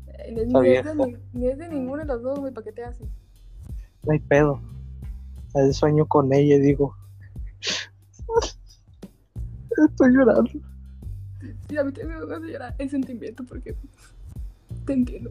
[0.08, 2.84] Eh, Ni es, de, ni- es de ninguno de los dos, güey, ¿para qué te
[2.84, 3.08] haces?
[4.04, 4.60] no hay pedo.
[5.54, 6.94] Veces sueño con ella digo,
[9.88, 10.50] estoy llorando.
[11.70, 13.76] Sí, a mí también me hace llorar el sentimiento porque
[14.86, 15.30] te entiendo.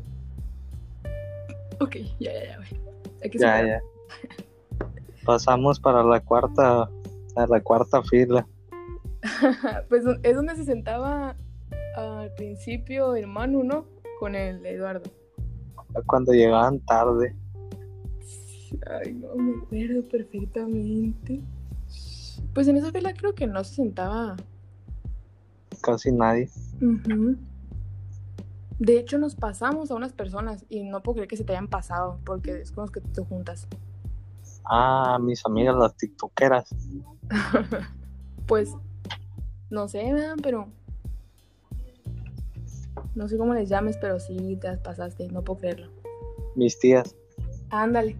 [1.82, 2.70] Ok, ya, ya, ya, güey.
[3.22, 3.82] Hay que Ya, ya.
[5.26, 6.90] Pasamos para la cuarta,
[7.36, 8.48] a la cuarta fila.
[9.90, 11.36] pues es donde se sentaba
[11.98, 13.86] al principio el Manu, ¿no?
[14.22, 15.12] Con el Eduardo.
[16.06, 17.36] Cuando llegaban tarde.
[18.88, 21.42] Ay, no, me acuerdo perfectamente.
[22.54, 24.38] Pues en esa fila creo que no se sentaba.
[25.82, 26.50] Casi nadie.
[28.80, 31.68] De hecho, nos pasamos a unas personas y no puedo creer que se te hayan
[31.68, 33.68] pasado porque es con los que te juntas.
[34.66, 36.70] Ah, mis amigas las tiktokeras.
[38.48, 38.76] Pues,
[39.70, 40.36] no sé, ¿verdad?
[40.42, 40.70] pero.
[43.14, 45.92] No sé cómo les llames, pero sí te las pasaste, no puedo creerlo.
[46.56, 47.16] Mis tías.
[47.70, 48.18] Ándale.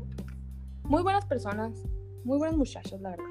[0.84, 1.72] Muy buenas personas,
[2.24, 3.26] muy buenas muchachas, la verdad.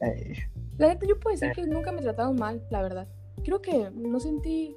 [0.00, 0.34] Ay,
[0.78, 1.52] La neta, yo puedo decir Eh.
[1.54, 3.08] que nunca me trataron mal, la verdad.
[3.44, 4.76] Creo que no sentí.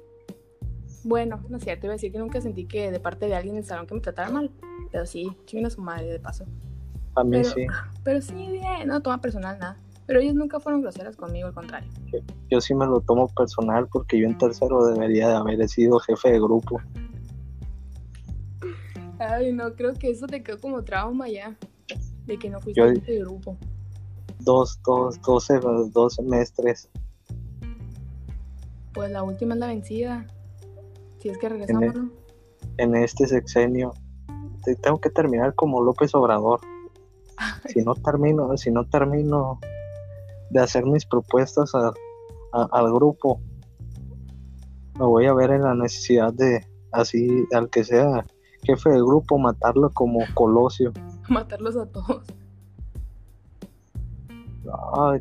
[1.04, 3.54] Bueno, no es cierto, iba a decir que nunca sentí que de parte de alguien
[3.54, 4.50] en el salón que me tratara mal.
[4.90, 6.44] Pero sí, chinguen a su madre de paso.
[7.14, 7.66] a mí Pero- sí.
[8.04, 9.78] Pero sí, bien, no toma personal nada.
[10.06, 11.90] Pero ellos nunca fueron groseras conmigo, al contrario.
[12.50, 16.30] Yo sí me lo tomo personal porque yo en tercero debería de haber sido jefe
[16.32, 16.80] de grupo.
[19.18, 21.56] Ay, no, creo que eso te quedó como trauma ya.
[22.26, 23.56] De que no fuiste Yo- jefe de grupo.
[24.40, 25.58] Dos, dos, doce,
[25.92, 26.88] dos semestres.
[28.94, 30.26] Pues la última es la vencida.
[31.18, 32.10] Si es que regresamos, ¿no?
[32.78, 33.92] en este sexenio.
[34.64, 36.60] Te- Tengo que terminar como López Obrador.
[37.68, 39.58] Si no termino, si no termino
[40.50, 41.92] de hacer mis propuestas a-
[42.52, 43.40] a- al grupo,
[44.98, 48.24] me voy a ver en la necesidad de, así, al que sea
[48.62, 50.92] jefe del grupo, matarlo como Colosio.
[51.28, 52.22] Matarlos a todos.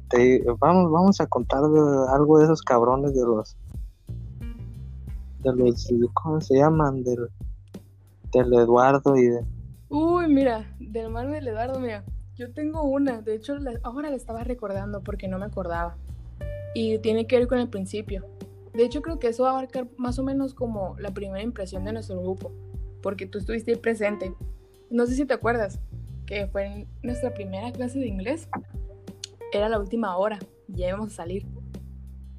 [0.09, 3.57] Te- vamos, vamos a contar algo de esos cabrones de los,
[5.39, 7.03] de los, ¿cómo se llaman?
[7.03, 7.29] Del,
[8.31, 9.41] del Eduardo y de,
[9.89, 12.03] Uy, mira, del hermano del Eduardo, mira,
[12.35, 15.95] yo tengo una, de hecho ahora la estaba recordando porque no me acordaba.
[16.73, 18.25] Y tiene que ver con el principio.
[18.73, 21.85] De hecho creo que eso va a abarcar más o menos como la primera impresión
[21.85, 22.51] de nuestro grupo,
[23.01, 24.33] porque tú estuviste ahí presente.
[24.89, 25.79] No sé si te acuerdas,
[26.25, 28.49] que fue en nuestra primera clase de inglés.
[29.51, 31.45] Era la última hora, ya íbamos a salir.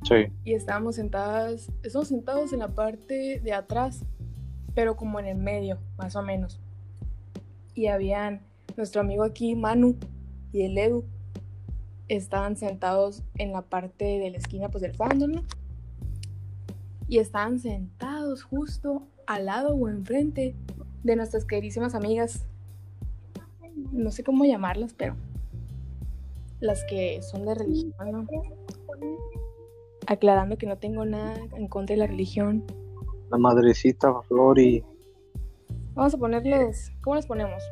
[0.05, 4.05] sí, y estábamos sentadas, estábamos sentados en la parte de atrás,
[4.75, 6.61] pero como en el medio, más o menos.
[7.75, 8.42] Y habían
[8.77, 9.97] nuestro amigo aquí, Manu,
[10.53, 11.05] y el Edu,
[12.09, 15.42] estaban sentados en la parte de la esquina, pues del fondo, ¿no?
[17.09, 20.55] Y estaban sentados justo al lado o enfrente
[21.03, 22.47] de nuestras queridísimas amigas.
[23.92, 25.16] No sé cómo llamarlas, pero
[26.61, 28.27] las que son de religión, ¿no?
[30.07, 32.64] aclarando que no tengo nada en contra de la religión.
[33.31, 34.85] la madrecita Flor y
[35.95, 37.62] Vamos a ponerles, ¿cómo les ponemos?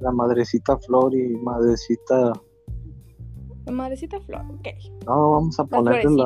[0.00, 2.32] la madrecita Flor y madrecita,
[3.66, 4.68] La madrecita flor, ok.
[5.06, 6.24] no, vamos a ponerle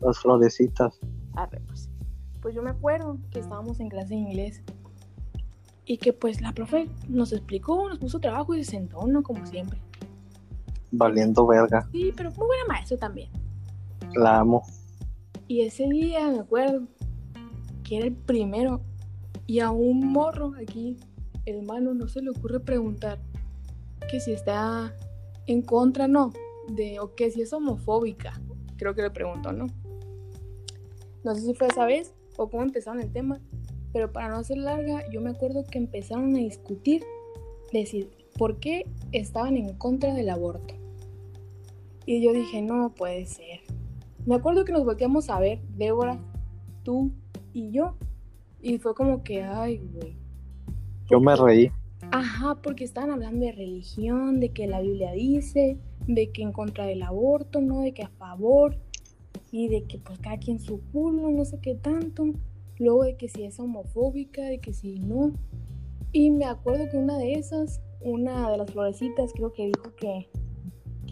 [0.00, 0.98] las florecitas.
[1.34, 1.90] Arre, pues.
[2.40, 4.62] Pues yo me acuerdo que estábamos en clase de inglés
[5.84, 9.22] y que pues la profe nos explicó, nos puso trabajo y se sentó, ¿no?
[9.22, 9.78] Como siempre.
[10.92, 13.30] Valiendo verga, Sí, pero muy buena maestra también.
[14.14, 14.62] la amo.
[15.48, 16.82] Y ese día me acuerdo
[17.82, 18.80] que era el primero
[19.46, 20.96] y a un morro aquí,
[21.46, 23.18] hermano, no se le ocurre preguntar
[24.10, 24.94] que si está
[25.46, 26.32] en contra, no,
[26.68, 28.40] de o que si es homofóbica.
[28.76, 29.66] Creo que le preguntó, ¿no?
[31.24, 33.40] No sé si fue esa vez o cómo empezaron el tema,
[33.92, 37.02] pero para no hacer larga, yo me acuerdo que empezaron a discutir,
[37.72, 40.74] decir, ¿por qué estaban en contra del aborto?
[42.06, 43.60] Y yo dije, no puede ser.
[44.26, 46.18] Me acuerdo que nos volteamos a ver, Débora,
[46.82, 47.12] tú
[47.52, 47.94] y yo.
[48.60, 50.16] Y fue como que, ay, güey.
[51.10, 51.70] Yo me reí.
[52.10, 56.86] Ajá, porque estaban hablando de religión, de que la Biblia dice, de que en contra
[56.86, 58.76] del aborto, no de que a favor,
[59.52, 62.24] y de que pues cada quien su culo, no sé qué tanto.
[62.78, 65.32] Luego de que si es homofóbica, de que si no.
[66.10, 70.28] Y me acuerdo que una de esas, una de las florecitas, creo que dijo que,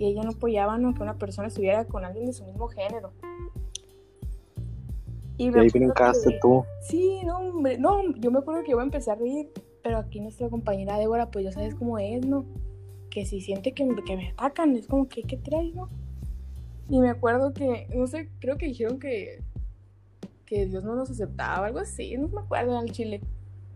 [0.00, 0.94] que ella no apoyaba ¿no?
[0.94, 3.12] que una persona estuviera con alguien de su mismo género.
[5.36, 6.64] Y Y me ahí acuerdo brincaste que- tú.
[6.80, 9.50] Sí, no, hombre, no, yo me acuerdo que iba a empezar a reír,
[9.82, 12.46] pero aquí nuestra compañera Débora, pues ya sabes cómo es, ¿no?
[13.10, 15.90] Que si siente que, me- que me atacan, es como que, ¿qué traes, no?
[16.88, 19.42] Y me acuerdo que, no sé, creo que dijeron que,
[20.46, 23.20] que Dios no nos aceptaba, algo así, no me acuerdo al chile.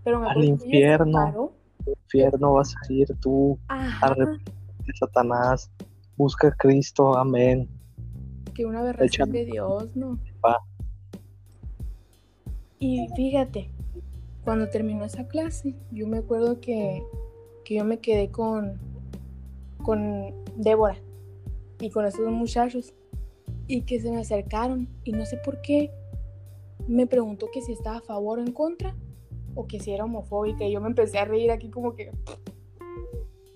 [0.04, 1.12] Pero me Al infierno.
[1.12, 1.52] paró
[1.87, 4.52] infierno vas a ir tú, Ajá, arrepentite,
[4.98, 5.70] Satanás,
[6.16, 7.68] busca a Cristo, amén.
[8.55, 10.18] que una aberración de Dios, ¿no?
[10.44, 10.59] Va.
[12.79, 13.70] Y fíjate,
[14.44, 17.03] cuando terminó esa clase, yo me acuerdo que,
[17.64, 18.79] que yo me quedé con,
[19.83, 20.98] con Débora
[21.81, 22.94] y con esos dos muchachos
[23.66, 25.90] y que se me acercaron y no sé por qué
[26.87, 28.94] me preguntó que si estaba a favor o en contra
[29.55, 32.11] o que si era homofóbica y yo me empecé a reír aquí como que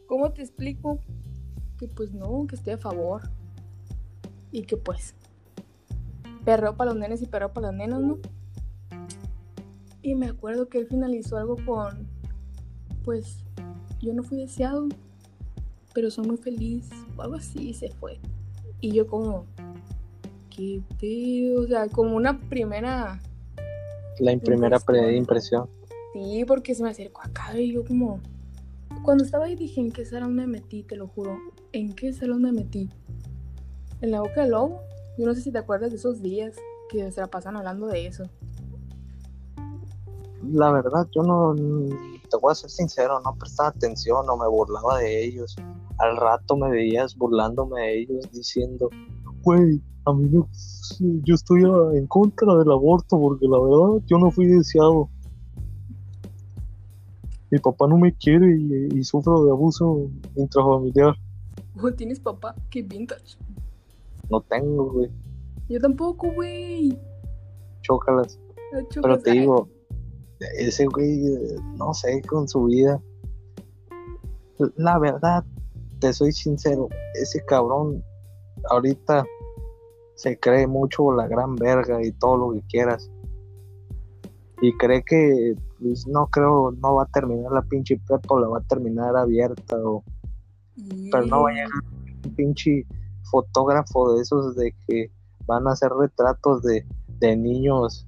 [0.07, 0.99] ¿cómo te explico?
[1.79, 3.23] Que pues no, que estoy a favor
[4.53, 5.15] y que pues
[6.45, 8.19] perreo para los nenes y perreo para las nenas, ¿no?
[10.03, 12.07] Y me acuerdo que él finalizó algo con
[13.05, 13.45] pues
[14.01, 14.89] yo no fui deseado,
[15.95, 18.19] pero soy muy feliz o algo así y se fue.
[18.81, 19.45] Y yo como
[20.55, 23.21] qué pedo, o sea, como una primera
[24.19, 24.83] La primera Impresión.
[24.87, 25.69] pre- impresión.
[26.13, 28.21] Sí, porque se me acercó acá y yo como...
[29.09, 30.83] Cuando estaba ahí dije, ¿en qué salón me metí?
[30.83, 31.39] Te lo juro.
[31.73, 32.91] ¿En qué salón me metí?
[34.03, 34.83] En la boca del lobo.
[35.17, 36.57] Yo no sé si te acuerdas de esos días
[36.91, 38.25] que se la pasan hablando de eso.
[40.53, 44.99] La verdad, yo no, te voy a ser sincero, no prestaba atención, no me burlaba
[44.99, 45.57] de ellos.
[45.97, 48.91] Al rato me veías burlándome de ellos diciendo,
[49.41, 50.47] güey, a mí no,
[51.01, 51.63] yo estoy
[51.95, 55.09] en contra del aborto porque la verdad yo no fui deseado.
[57.51, 61.15] Mi papá no me quiere y, y sufro de abuso intrafamiliar.
[61.81, 62.55] Oh, ¿tienes papá?
[62.71, 63.37] Qué vintage.
[64.31, 65.11] No tengo, güey,
[65.69, 66.99] Yo tampoco, güey.
[67.83, 68.39] chócalas.
[68.73, 69.39] No chocas, Pero te ay.
[69.41, 69.69] digo,
[70.59, 73.01] ese güey, eh, no sé, con su vida.
[74.77, 75.45] La verdad,
[76.01, 78.03] te soy sincero, ese cabrón
[78.71, 79.25] ahorita
[80.17, 83.09] se cree mucho la gran verga y todo lo que quieras.
[84.61, 88.49] Y cree que, pues, no creo, no va a terminar la pinche prepa o la
[88.49, 90.03] va a terminar abierta o
[91.11, 91.69] pero no va a llegar
[92.25, 92.87] un pinche
[93.31, 95.11] fotógrafo de esos de que
[95.47, 96.87] van a hacer retratos de,
[97.21, 98.07] de niños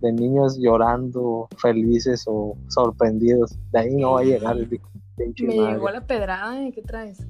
[0.00, 4.68] de niños llorando felices o sorprendidos de ahí no va a llegar el
[5.16, 5.72] pinche Me madre.
[5.74, 6.72] llegó la pedrada, ¿eh?
[6.72, 7.26] ¿qué traes?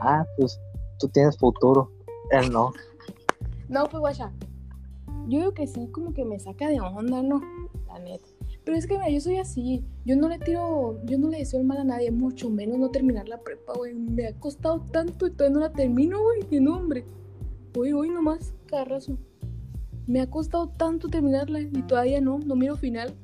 [0.00, 0.60] ah pues
[0.98, 1.90] tú tienes futuro
[2.30, 2.72] él no
[3.68, 4.30] No, pues guacha.
[5.28, 7.40] Yo digo que sí, como que me saca de onda, ¿no?
[7.86, 8.28] La neta.
[8.64, 9.84] Pero es que mira, yo soy así.
[10.04, 12.90] Yo no le tiro, yo no le deseo el mal a nadie, mucho menos no
[12.90, 13.94] terminar la prepa, güey.
[13.94, 16.42] Me ha costado tanto y todavía no la termino, güey.
[16.42, 17.04] Que no, hombre.
[17.76, 19.18] Hoy, hoy nomás, carrazo.
[20.06, 23.14] Me ha costado tanto terminarla y todavía no, no miro final.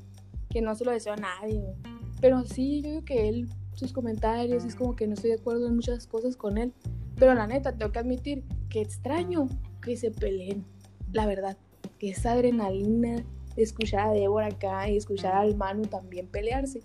[0.51, 1.75] Que no se lo deseo a nadie, güey.
[2.21, 5.69] Pero sí, yo digo que él, sus comentarios, es como que no estoy de acuerdo
[5.69, 6.73] en muchas cosas con él.
[7.17, 9.49] Pero la neta, tengo que admitir que extraño
[9.83, 10.65] que se peleen.
[11.13, 11.57] La verdad,
[11.99, 13.25] que esa adrenalina
[13.57, 16.83] de escuchar a Débora acá y escuchar al Manu también pelearse.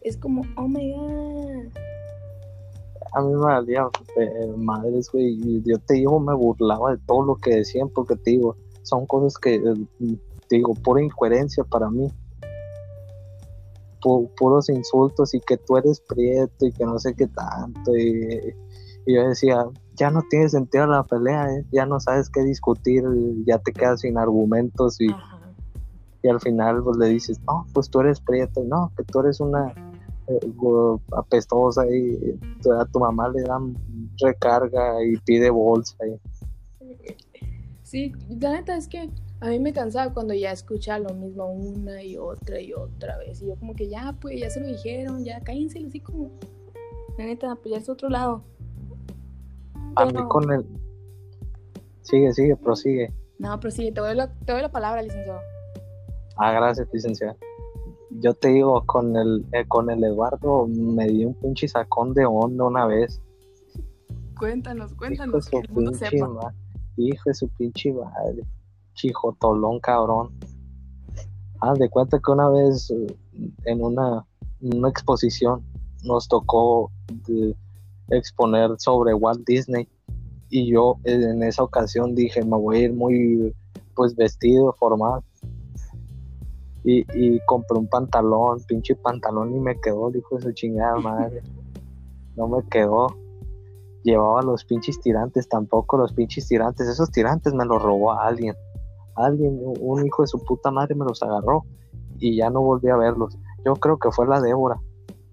[0.00, 1.72] Es como, oh my god.
[3.12, 3.88] a mí me valía
[4.20, 8.14] eh, madres güey y yo te digo me burlaba de todo lo que decían porque
[8.16, 9.62] te digo son cosas que eh,
[10.48, 12.08] te digo pura incoherencia para mí
[14.02, 18.54] Pu- puros insultos y que tú eres prieto y que no sé qué tanto y,
[19.06, 19.64] y yo decía
[19.98, 21.64] ya no tiene sentido la pelea ¿eh?
[21.72, 23.02] ya no sabes qué discutir
[23.46, 25.06] ya te quedas sin argumentos y,
[26.22, 29.40] y al final pues le dices no pues tú eres prieto no que tú eres
[29.40, 29.74] una
[30.28, 30.38] eh,
[31.16, 33.74] apestosa y tu- a tu mamá le dan
[34.20, 36.18] recarga y pide bolsa y
[37.82, 39.08] Sí, la neta es que
[39.40, 43.40] a mí me cansaba cuando ya escuchaba lo mismo una y otra y otra vez.
[43.42, 46.32] Y yo como que ya, pues, ya se lo dijeron, ya cállense, así como,
[47.16, 48.42] la neta, a pelearse a otro lado.
[49.96, 50.64] A mí con el
[52.02, 53.12] sigue sigue prosigue.
[53.38, 55.40] No, sí, te doy la, te doy la palabra, licenciado.
[56.36, 57.36] ah gracias licenciada
[58.18, 62.24] yo te digo con el eh, con el Eduardo me dio un pinche sacón de
[62.24, 63.20] onda una vez.
[64.38, 66.28] Cuéntanos, hijo de cuéntanos, su que el mundo pinche sepa.
[66.28, 66.54] ma-
[66.96, 68.42] hijo de su pinche madre
[68.94, 70.30] chijotolón cabrón.
[71.60, 73.16] Haz de cuenta que una vez eh,
[73.64, 74.24] en una,
[74.62, 75.62] en una exposición
[76.04, 76.90] nos tocó
[77.26, 77.54] de-
[78.08, 79.88] exponer sobre Walt Disney
[80.58, 83.54] y yo eh, en esa ocasión dije me voy a ir muy
[83.94, 85.20] pues vestido formal
[86.84, 91.42] y, y compré un pantalón pinche pantalón y me quedó de su chingada madre.
[92.36, 93.06] No me quedó.
[94.02, 96.86] Llevaba los pinches tirantes tampoco los pinches tirantes.
[96.86, 98.54] Esos tirantes me los robó a alguien.
[99.14, 101.64] Alguien un hijo de su puta madre me los agarró
[102.18, 103.38] y ya no volví a verlos.
[103.64, 104.78] Yo creo que fue la Débora.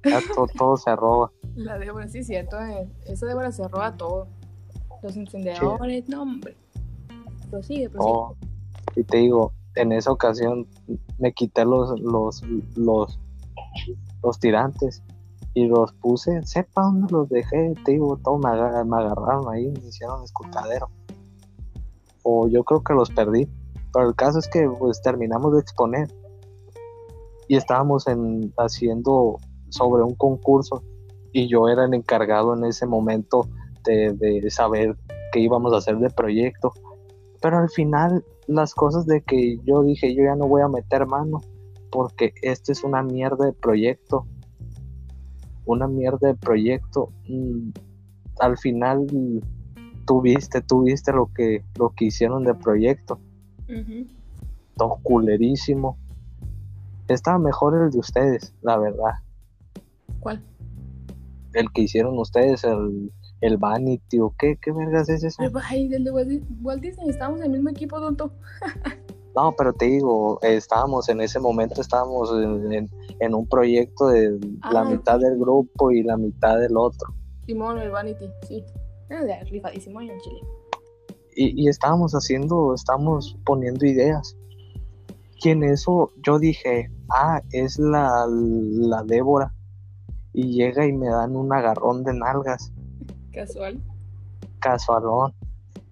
[0.06, 1.30] Ya to- todo se roba.
[1.56, 2.58] La Débora, sí, cierto.
[2.62, 4.28] eh, Esa Débora se roba todo.
[5.04, 6.56] Los encendedores, no, hombre.
[7.50, 8.12] Prosigue, prosigue.
[8.14, 8.36] Oh,
[8.96, 10.66] y te digo, en esa ocasión
[11.20, 12.42] me quité los, los,
[12.76, 13.20] los,
[14.24, 15.04] los tirantes.
[15.56, 19.88] Y los puse, sepa dónde los dejé, te digo, me, agar- me agarraron ahí, me
[19.90, 20.90] hicieron escultadero.
[22.24, 23.48] O yo creo que los perdí.
[23.94, 26.12] Pero el caso es que pues terminamos de exponer.
[27.48, 29.38] Y estábamos en, haciendo
[29.70, 30.82] sobre un concurso.
[31.34, 33.48] Y yo era el encargado en ese momento
[33.84, 34.96] de, de saber
[35.32, 36.74] qué íbamos a hacer de proyecto.
[37.42, 41.06] Pero al final las cosas de que yo dije, yo ya no voy a meter
[41.06, 41.42] mano
[41.92, 44.26] porque este es una mierda de proyecto.
[45.66, 47.10] Una mierda de proyecto.
[47.28, 47.70] Mm,
[48.40, 49.06] al final
[50.06, 53.20] tú viste, tú viste lo que, lo que hicieron de proyecto.
[53.70, 54.08] Ujú.
[54.76, 55.98] Todo culerísimo.
[57.08, 59.14] Estaba mejor el de ustedes, la verdad.
[60.20, 60.42] ¿Cuál?
[61.54, 63.12] El que hicieron ustedes, el,
[63.44, 65.44] el Vanity o qué, qué vergas es eso.
[65.70, 68.32] Ay, del de Walt Dis- Walt Disney, estábamos en el mismo equipo, tonto.
[69.36, 72.90] No, pero te digo, estábamos en ese momento, estábamos en, en-
[73.20, 74.40] en un proyecto de
[74.72, 77.12] la Ah, mitad del grupo y la mitad del otro.
[77.48, 78.64] Simón, el Vanity, sí.
[79.10, 80.40] Era de rifadísimo en Chile.
[81.36, 84.38] Y, y estábamos haciendo, estábamos poniendo ideas.
[85.44, 89.52] Y en eso yo dije, ah, es la, la Débora.
[90.32, 92.72] Y llega y me dan un agarrón de nalgas,
[93.34, 93.82] Casual.
[94.60, 95.34] casualón.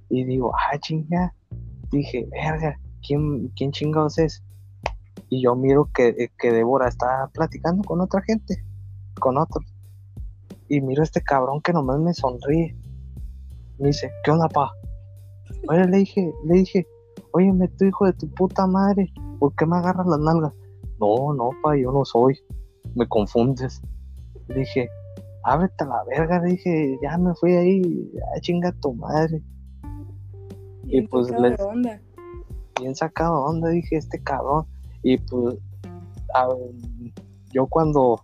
[0.10, 1.34] Y digo, ah, chinga.
[1.92, 4.44] Dije, verga, ¿quién, quién chingados es?
[5.30, 8.64] Y yo miro que, que Débora está platicando con otra gente,
[9.20, 9.66] con otros.
[10.70, 12.78] Y miro a este cabrón que nomás me sonríe.
[13.80, 14.72] Me dice, ¿qué onda, pa?
[15.70, 16.88] Oye, le dije, le dije,
[17.32, 20.54] óyeme, tu hijo de tu puta madre, ¿por qué me agarras las nalgas?
[21.00, 22.38] No, no, pa, yo no soy.
[22.96, 23.82] Me confundes.
[24.48, 24.89] Le dije,
[25.44, 29.42] ábrete a la verga, le dije, ya me fui ahí, ya chinga tu madre.
[30.84, 32.02] Bien pues, les- onda.
[32.80, 34.66] bien sacado onda, dije, este cabrón.
[35.04, 35.58] Y pues,
[36.34, 36.50] a-
[37.52, 38.22] yo cuando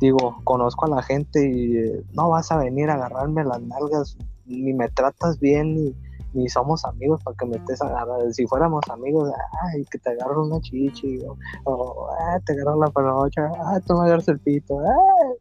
[0.00, 4.16] digo, conozco a la gente y eh, no vas a venir a agarrarme las nalgas,
[4.44, 5.94] ni me tratas bien, ni,
[6.34, 8.30] ni somos amigos para que me estés agarrando.
[8.32, 9.30] Si fuéramos amigos,
[9.72, 13.94] ay, que te agarro una chichi, o, o, "Ah, te agarro la panocha, ah, tú
[13.94, 15.32] me agarras el pito, ah",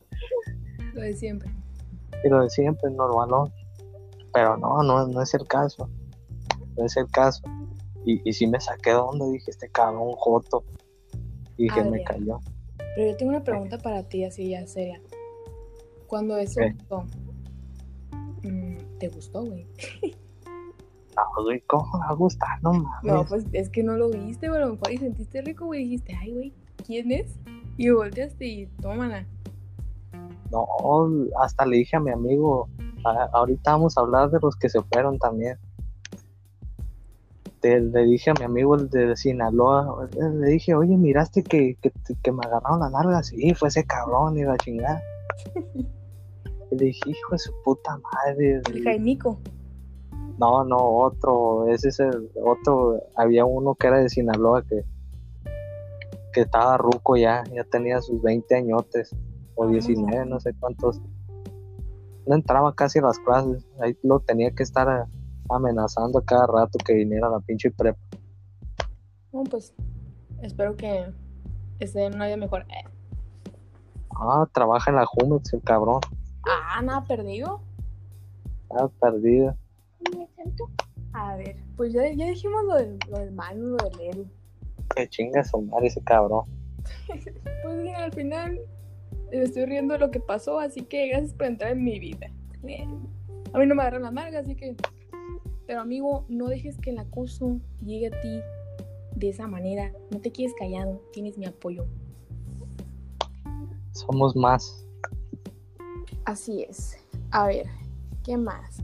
[0.94, 1.50] Lo de siempre.
[2.24, 3.52] y lo de siempre, normalón.
[4.34, 5.90] Pero no, no, no es el caso.
[6.78, 7.42] No es el caso.
[8.06, 10.64] Y, y sí me saqué de onda, dije, este cabrón joto.
[11.58, 12.40] Y dije, me cayó.
[12.96, 15.02] Pero yo tengo una pregunta para ti, así ya seria.
[16.08, 16.76] Cuando eso ¿Qué?
[16.78, 17.06] pasó,
[18.44, 19.68] mm, ¿te gustó, güey?
[21.16, 22.64] No, güey, ¿cómo me va a gustar?
[22.64, 23.04] No mames.
[23.04, 24.62] No, pues es que no lo viste, güey.
[24.62, 25.84] A lo mejor y sentiste rico, güey.
[25.84, 26.54] Dijiste, ay, güey,
[26.86, 27.36] ¿quién es?
[27.78, 29.28] Y volteaste y tómala.
[30.54, 30.68] No,
[31.42, 32.70] hasta le dije a mi amigo,
[33.04, 35.58] "A- ahorita vamos a hablar de los que se fueron también.
[37.60, 41.92] Te- le dije a mi amigo el de Sinaloa, le dije, oye, miraste que, que,
[42.22, 45.02] que me agarraron la nalga, sí, fue ese cabrón y la chingada.
[46.72, 48.62] Le dije, hijo de su puta madre.
[48.66, 49.40] El Jaimico.
[50.38, 54.84] No, no, otro, ese es el otro, había uno que era de Sinaloa que,
[56.34, 59.16] que estaba ruco ya, ya tenía sus 20 añotes,
[59.56, 59.68] o Ah.
[59.68, 61.02] 19, no sé cuántos.
[62.28, 65.08] No entraba casi a las clases, ahí lo tenía que estar a-
[65.50, 68.00] amenazando a cada rato que viniera la pinche prepa.
[69.32, 69.74] Bueno, pues
[70.42, 71.12] espero que
[71.80, 72.62] esté en una vida mejor.
[72.70, 72.88] Eh,
[74.16, 76.00] Ah, trabaja en la Jumex, el cabrón,
[76.46, 77.62] Ah, nada perdido.
[78.72, 79.56] ah, perdido.
[81.14, 84.26] A ver, pues ya, ya dijimos lo del, lo del Manu, lo del Edu.
[84.96, 86.46] Que chinga su madre ese cabrón.
[87.64, 88.60] Pues bien, al final
[89.38, 92.32] me estoy riendo de lo que pasó, así que gracias por entrar en mi vida.
[93.54, 94.76] A mí no me agarran la marga, así que.
[95.66, 98.40] Pero amigo, no dejes que el acoso llegue a ti
[99.16, 99.92] de esa manera.
[100.12, 101.86] No te quedes callado, tienes mi apoyo.
[103.92, 104.86] Somos más.
[106.26, 106.98] Así es.
[107.32, 107.68] A ver,
[108.24, 108.80] ¿qué más?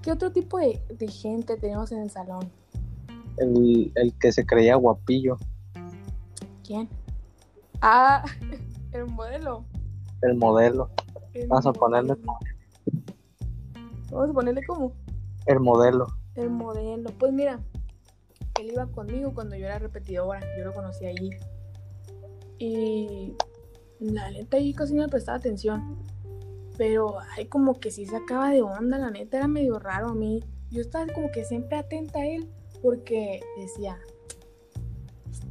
[0.00, 2.50] ¿Qué otro tipo de, de gente tenemos en el salón?
[3.36, 5.36] El, el que se creía guapillo,
[6.64, 6.88] ¿Quién?
[7.80, 8.24] Ah,
[8.92, 9.64] el modelo.
[10.22, 10.90] el modelo,
[11.34, 12.16] El Vamos a ponerle-.
[14.10, 14.92] Vamos a ponerle como
[15.46, 16.06] el modelo.
[16.34, 17.10] el modelo.
[17.18, 17.58] Pues mira,
[18.60, 20.40] él iba conmigo cuando yo era repetidora.
[20.58, 21.30] Yo lo conocí allí.
[22.58, 23.34] Y
[23.98, 25.98] la neta ahí casi no le prestaba atención.
[26.76, 30.40] Pero ay, como que sí sacaba de onda, la neta era medio raro a mí.
[30.70, 32.50] Yo estaba como que siempre atenta a él
[32.82, 33.98] porque decía,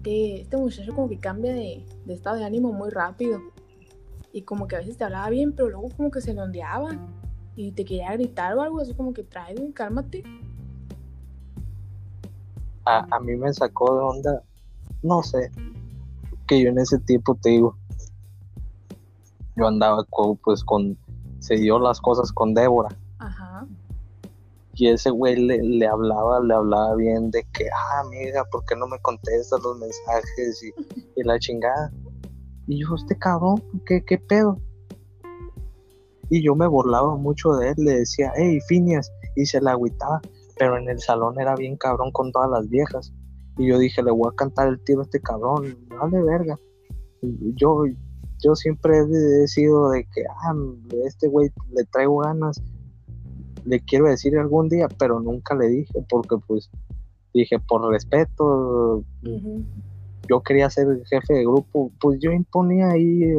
[0.02, 3.40] este, este muchacho como que cambia de, estado de ánimo muy rápido.
[4.34, 6.90] Y como que a veces te hablaba bien, pero luego como que se le ondeaba.
[7.56, 10.24] Y te quería gritar o algo así como que trae, cálmate.
[12.86, 14.44] a, a mí me sacó de onda,
[15.04, 15.52] no sé,
[16.48, 17.78] que yo en ese tiempo te digo,
[19.56, 20.98] yo andaba con, pues con,
[21.40, 22.90] se dio las cosas con Débora.
[24.74, 28.76] Y ese güey le, le hablaba, le hablaba bien de que, ah, amiga, ¿por qué
[28.76, 31.92] no me contestas los mensajes y, la chingada?
[32.68, 34.58] Y yo, este cabrón, ¿qué, qué pedo?
[36.30, 40.22] Y yo me burlaba mucho de él, le decía, hey, Finias, y se la agüitaba,
[40.58, 43.14] pero en el salón era bien cabrón con todas las viejas.
[43.58, 46.58] Y yo dije, le voy a cantar el tiro a este cabrón, vale verga.
[47.22, 47.84] Yo,
[48.42, 49.00] yo siempre
[49.44, 50.56] he sido de que, ah,
[51.06, 52.62] este güey le traigo ganas,
[53.66, 56.70] le quiero decir algún día, pero nunca le dije, porque pues
[57.34, 59.04] dije, por respeto,
[60.28, 63.38] yo quería ser el jefe de grupo, pues yo imponía ahí, eh,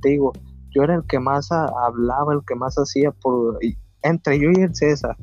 [0.00, 0.32] te digo,
[0.70, 4.62] yo era el que más hablaba, el que más hacía por y- entre yo y
[4.62, 5.16] el César.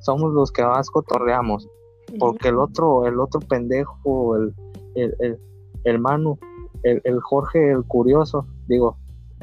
[0.00, 1.68] Somos los que más cotorreamos,
[2.18, 4.54] porque el otro, el otro pendejo, el,
[4.96, 5.38] el, el,
[5.84, 6.38] el Manu,
[6.82, 8.96] el, el Jorge el curioso, digo,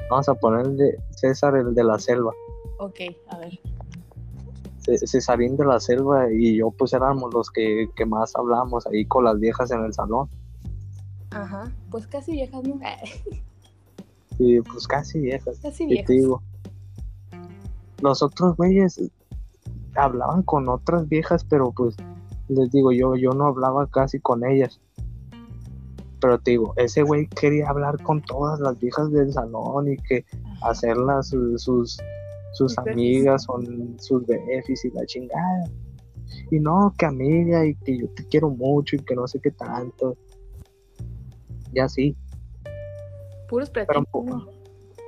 [0.09, 2.33] vamos a ponerle César el de la selva.
[2.79, 2.99] Ok,
[3.29, 3.59] a ver.
[4.79, 9.05] C- Cesarín de la selva y yo pues éramos los que, que más hablamos ahí
[9.05, 10.27] con las viejas en el salón.
[11.31, 11.71] Ajá.
[11.91, 12.79] Pues casi viejas, ¿no?
[14.41, 15.59] Y pues casi viejas.
[15.61, 16.07] casi Y viejas.
[16.07, 16.41] te digo,
[18.01, 19.01] los otros güeyes
[19.95, 21.97] hablaban con otras viejas, pero pues
[22.47, 24.79] les digo, yo, yo no hablaba casi con ellas.
[26.21, 30.23] Pero te digo, ese güey quería hablar con todas las viejas del salón y que
[30.61, 32.01] hacerlas su- sus, sus
[32.53, 35.69] Sus amigas, son sus befis y la chingada.
[36.51, 39.51] Y no, que amiga, y que yo te quiero mucho y que no sé qué
[39.51, 40.15] tanto.
[41.73, 42.15] Y así.
[43.47, 44.47] Puros pretextos.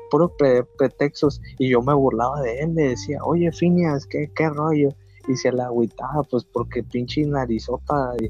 [0.10, 4.50] puros pre- pretextos y yo me burlaba de él, le decía, oye Finias, ¿qué, qué
[4.50, 4.90] rollo?
[5.28, 8.26] Y se la agüitaba, pues porque pinche narizota y,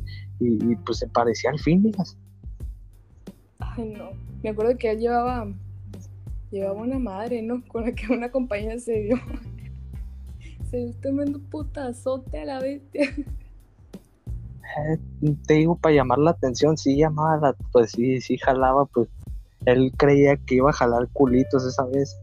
[0.46, 2.18] y- y, pues se parecía al Finias.
[3.60, 4.12] Ay, no.
[4.44, 5.48] Me acuerdo que él llevaba.
[6.52, 7.64] Llevaba una madre, ¿no?
[7.68, 9.16] Con la que una compañera se dio.
[10.70, 13.10] Se dio tremendo putazote a la bestia.
[14.78, 14.98] Eh,
[15.46, 19.10] te digo, para llamar la atención, sí llamaba, la, pues sí, sí jalaba, pues
[19.66, 22.18] él creía que iba a jalar culitos esa vez.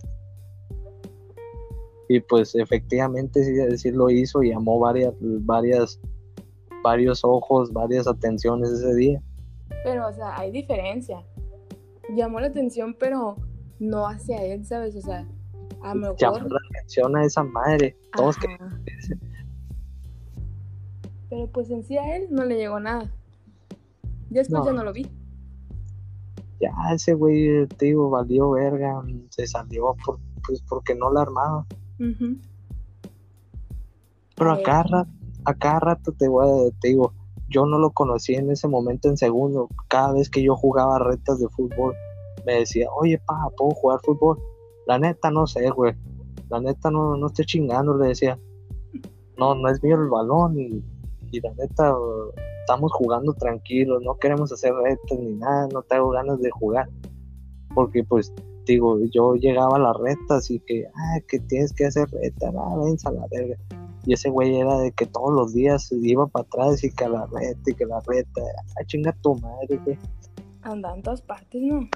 [2.09, 6.01] Y pues efectivamente sí, sí lo hizo y llamó varias, varias,
[6.83, 9.22] varios ojos, varias atenciones ese día.
[9.85, 11.22] Pero, o sea, hay diferencia.
[12.16, 13.37] Llamó la atención, pero
[13.81, 14.95] no hacia él, ¿sabes?
[14.97, 15.26] O sea,
[15.83, 16.51] a lo mejor.
[16.51, 17.97] la atención a esa madre.
[18.16, 18.47] Todos que
[21.31, 23.05] Pero pues en sí a él no le llegó nada.
[24.31, 24.66] Ya después No.
[24.66, 25.07] ya no lo vi.
[26.61, 29.01] ya ese güey, te digo, valió verga,
[29.31, 31.64] se salió por, pues porque no la armaba.
[32.01, 32.37] Ujú.
[34.35, 34.64] Pero A a ver.
[34.64, 35.11] cada rato,
[35.45, 37.12] a cada rato te, voy a- te digo,
[37.49, 39.68] yo no lo conocí en ese momento en segundo.
[39.87, 41.95] Cada vez que yo jugaba retas de fútbol,
[42.49, 44.38] me decía, oye, pa, ¿puedo jugar fútbol?
[44.86, 45.94] La neta no sé, güey.
[46.49, 48.38] La neta no, no estoy chingando, le decía.
[49.36, 50.82] No, no es mío el balón y,
[51.30, 51.94] y la neta
[52.61, 56.88] estamos jugando tranquilos, no queremos hacer retas ni nada, no tengo ganas de jugar.
[57.74, 58.32] Porque pues,
[58.64, 62.76] digo, yo llegaba a las retas y que, ah, que tienes que hacer reta, ah,
[62.82, 63.57] venza a la verga.
[64.07, 67.11] Y ese güey era de que todos los días iba para atrás y que a
[67.11, 68.40] la reta y que la reta,
[68.80, 69.99] ah, chinga tu madre, güey.
[70.62, 71.88] Anda en todas partes, ¿no?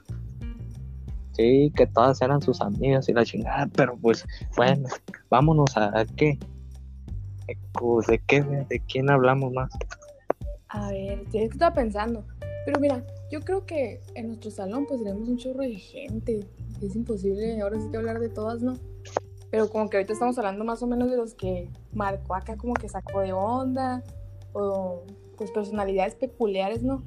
[1.32, 4.24] Sí, que todas eran sus amigas y la chingada, pero pues,
[4.56, 4.88] bueno,
[5.30, 6.38] vámonos a, qué.
[8.06, 8.42] ¿De qué?
[8.42, 9.70] ¿De quién hablamos más?
[10.68, 12.24] A ver, que estaba pensando.
[12.64, 16.46] Pero mira, yo creo que en nuestro salón pues tenemos un chorro de gente.
[16.80, 18.74] Es imposible ahora sí que hablar de todas, ¿no?
[19.50, 22.74] Pero como que ahorita estamos hablando más o menos de los que marcó acá como
[22.74, 24.02] que sacó de onda.
[24.52, 25.04] O
[25.36, 27.02] pues personalidades peculiares, ¿no?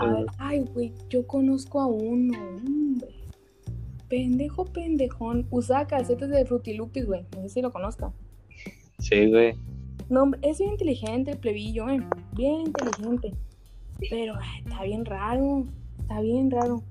[0.00, 3.08] A ver, ay, güey, yo conozco a uno, hombre.
[4.08, 5.46] Pendejo, pendejón.
[5.50, 7.26] Usaba calcetas de Frutilupis, güey.
[7.36, 8.10] No sé si lo conozca.
[8.98, 9.54] Sí, güey.
[10.08, 12.00] No, es bien inteligente, el plebillo, eh.
[12.34, 13.34] Bien inteligente.
[14.08, 15.66] Pero ay, está bien raro.
[15.98, 16.82] Está bien raro.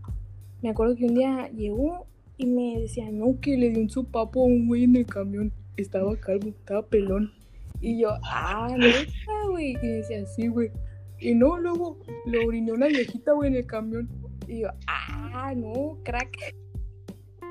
[0.61, 2.05] Me acuerdo que un día llegó
[2.37, 5.51] y me decía, no, que le dio un sopapo a un güey en el camión.
[5.77, 7.33] Estaba calvo, estaba pelón.
[7.81, 9.11] Y yo, ah, neta,
[9.49, 9.71] güey.
[9.71, 10.69] Y me decía, sí, güey.
[11.19, 14.09] Y no, luego lo orinó una viejita, güey, en el camión.
[14.47, 16.35] Y yo, ah, no, crack.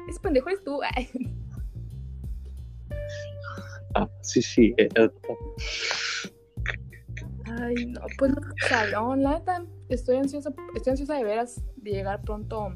[0.09, 0.81] Ese pendejo eres tú.
[0.95, 1.09] Ay.
[3.95, 4.75] Ah, sí, sí.
[4.79, 5.11] eh, eh,
[7.61, 12.21] Ay, no, pues no, salón, la neta, estoy ansiosa, estoy ansiosa de veras de llegar
[12.23, 12.75] pronto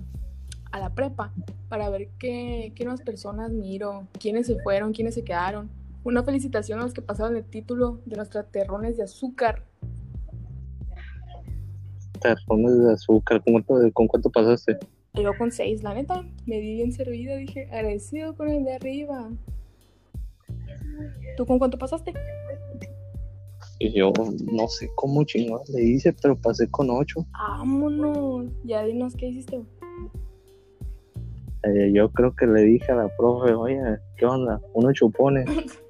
[0.71, 1.33] a la prepa
[1.69, 5.71] para ver qué, qué nuevas personas miro, quiénes se fueron, quiénes se quedaron.
[6.05, 9.65] Una felicitación a los que pasaron el título de nuestros terrones de azúcar.
[12.23, 13.43] Terrones de azúcar.
[13.45, 14.79] ¿Cómo te- ¿Con cuánto pasaste?
[15.15, 19.31] Yo con seis, la neta, me di bien servida, dije, agradecido con el de arriba.
[21.37, 22.13] ¿Tú con cuánto pasaste?
[23.79, 24.13] Y yo
[24.53, 27.27] no sé cómo chingados le hice, pero pasé con ocho.
[27.33, 28.47] Vámonos.
[28.65, 29.61] Ya dinos qué hiciste.
[31.65, 33.79] Eh, yo creo que le dije a la profe, oye,
[34.17, 34.61] ¿qué onda?
[34.73, 35.47] Unos chupones.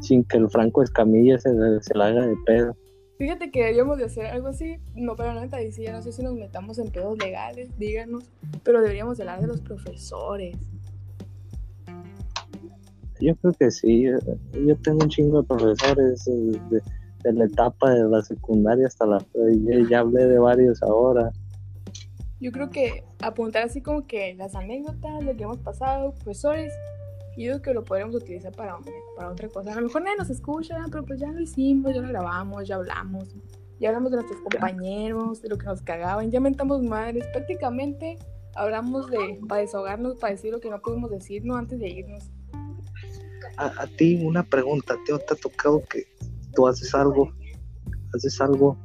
[0.00, 2.76] Sin que el Franco Escamilla se, se la haga de pedo.
[3.18, 6.34] Fíjate que deberíamos de hacer algo así, no, pero neta decía, no sé si nos
[6.34, 8.24] metamos en pedos legales, díganos,
[8.64, 10.56] pero deberíamos hablar de los profesores.
[13.20, 16.82] Yo creo que sí, yo, tengo un chingo de profesores de,
[17.24, 19.18] de la etapa de la secundaria hasta la...
[19.18, 21.32] Ya, ya hablé de varios ahora.
[22.40, 26.72] Yo creo que apuntar así como que las anécdotas, lo que hemos pasado, profesores,
[27.36, 28.76] yo digo que lo podríamos utilizar para,
[29.16, 29.72] para otra cosa.
[29.72, 32.76] A lo mejor nadie nos escucha, pero pues ya lo hicimos, ya lo grabamos, ya
[32.76, 33.34] hablamos.
[33.80, 37.26] Ya hablamos de nuestros compañeros, de lo que nos cagaban, ya mentamos madres.
[37.32, 38.18] Prácticamente
[38.54, 42.30] hablamos de, para desahogarnos, para decir lo que no pudimos decirnos antes de irnos.
[43.56, 46.04] A, a ti una pregunta, ¿te, ¿te ha tocado que
[46.54, 47.32] tú haces algo,
[48.14, 48.78] haces algo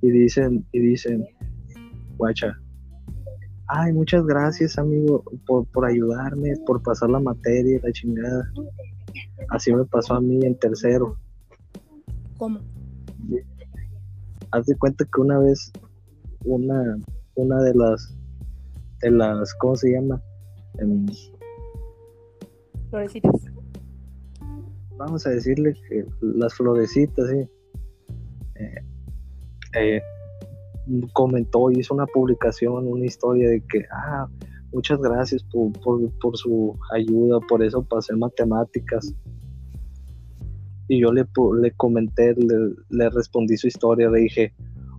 [0.00, 1.26] y dicen, y dicen,
[2.16, 2.60] guacha,
[3.74, 8.52] ay, muchas gracias amigo por, por ayudarme, por pasar la materia, la chingada.
[9.48, 11.16] Así me pasó a mí en tercero.
[12.36, 12.60] ¿Cómo?
[14.50, 15.72] Haz de cuenta que una vez
[16.44, 16.98] una,
[17.34, 18.14] una de las,
[19.00, 20.22] de las, ¿cómo se llama?
[20.78, 21.06] Em,
[22.90, 23.32] Florecitas.
[24.98, 27.48] vamos a decirle que las florecitas, sí.
[28.56, 28.84] Eh,
[29.74, 30.02] eh,
[31.12, 34.26] comentó, hizo una publicación, una historia de que, ah,
[34.72, 39.14] muchas gracias por, por, por su ayuda, por eso pasé matemáticas.
[40.88, 41.24] Y yo le,
[41.60, 44.52] le comenté, le, le respondí su historia, le dije,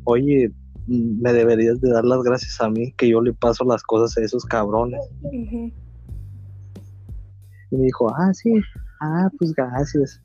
[0.06, 0.52] oye,
[0.88, 4.22] me deberías de dar las gracias a mí, que yo le paso las cosas a
[4.22, 5.02] esos cabrones.
[5.32, 5.74] Y
[7.72, 8.54] me dijo, ah, sí,
[9.02, 10.22] ah, pues gracias.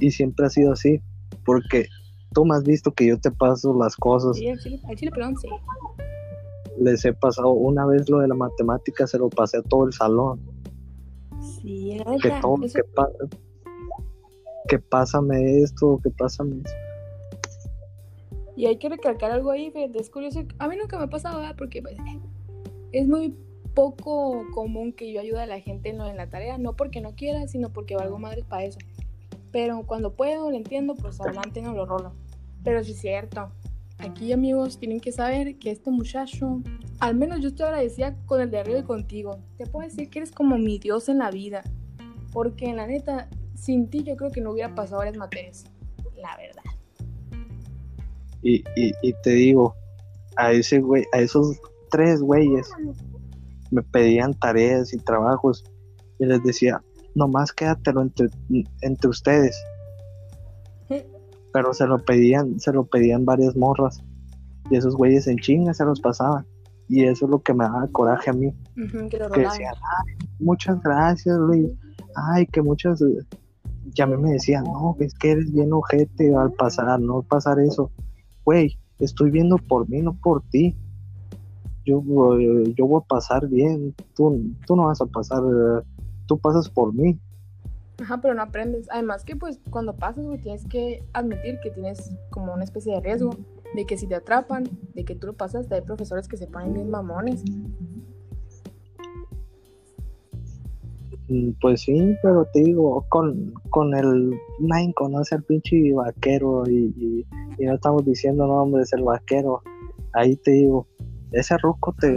[0.00, 1.00] Y siempre ha sido así,
[1.44, 1.86] porque
[2.36, 4.36] tú me has visto que yo te paso las cosas.
[4.36, 5.48] Sí, al chile, al chile, perdón, sí.
[6.78, 9.94] Les he pasado una vez lo de la matemática, se lo pasé a todo el
[9.94, 10.38] salón.
[11.40, 13.10] Sí, la Que neta, todo, eso- que, pa-
[14.68, 16.74] que pásame esto, que pásame eso.
[18.54, 20.42] Y hay que recalcar algo ahí, fíjate, es curioso.
[20.58, 21.54] A mí nunca me ha pasado, ¿verdad?
[21.56, 21.96] Porque pues,
[22.92, 23.34] es muy
[23.72, 27.14] poco común que yo ayude a la gente en, en la tarea, no porque no
[27.14, 28.78] quiera, sino porque valgo madres para eso.
[29.52, 32.12] Pero cuando puedo, lo entiendo, pues adelante no lo rolo.
[32.66, 33.52] Pero sí es cierto.
[33.98, 36.60] Aquí, amigos, tienen que saber que este muchacho,
[36.98, 39.38] al menos yo estoy agradecida con el de arriba y contigo.
[39.56, 41.62] Te puedo decir que eres como mi Dios en la vida.
[42.32, 45.64] Porque la neta, sin ti yo creo que no hubiera pasado varias materias.
[46.16, 46.64] La verdad.
[48.42, 49.72] Y, y, y te digo,
[50.34, 51.60] a ese güey, a esos
[51.92, 52.68] tres güeyes
[53.70, 55.62] me pedían tareas y trabajos
[56.18, 56.82] y les decía,
[57.14, 58.26] nomás quédatelo entre,
[58.80, 59.56] entre ustedes.
[61.56, 64.04] Pero se lo pedían, se lo pedían varias morras.
[64.70, 66.44] Y esos güeyes en chinga se los pasaban.
[66.86, 68.48] Y eso es lo que me daba coraje a mí.
[68.48, 71.70] Ujú, que decían, "Ay, muchas gracias, Luis.
[72.14, 73.02] Ay, que muchas.
[73.94, 77.58] Y a mí me decían, no, es que eres bien ojete al pasar, no pasar
[77.58, 77.90] eso.
[78.44, 80.76] Güey, estoy viendo por mí, no por ti.
[81.86, 82.02] Yo,
[82.38, 83.94] eh, yo voy a pasar bien.
[84.14, 85.82] Tú, tú no vas a pasar, eh,
[86.26, 87.18] tú pasas por mí.
[88.00, 88.86] Ajá, pero no aprendes.
[88.90, 93.00] Además que pues cuando pasas, güey, tienes que admitir que tienes como una especie de
[93.00, 93.30] riesgo
[93.74, 96.74] de que si te atrapan, de que tú lo pasas, hay profesores que se ponen
[96.74, 97.42] bien mamones.
[101.28, 106.94] Mm, Pues sí, pero te digo, con, con el Nine conoce al pinche vaquero y,
[106.96, 107.26] y-
[107.58, 109.62] y no estamos diciendo nombres, el vaquero.
[110.12, 110.86] Ahí te digo,
[111.32, 112.14] ese ruco te.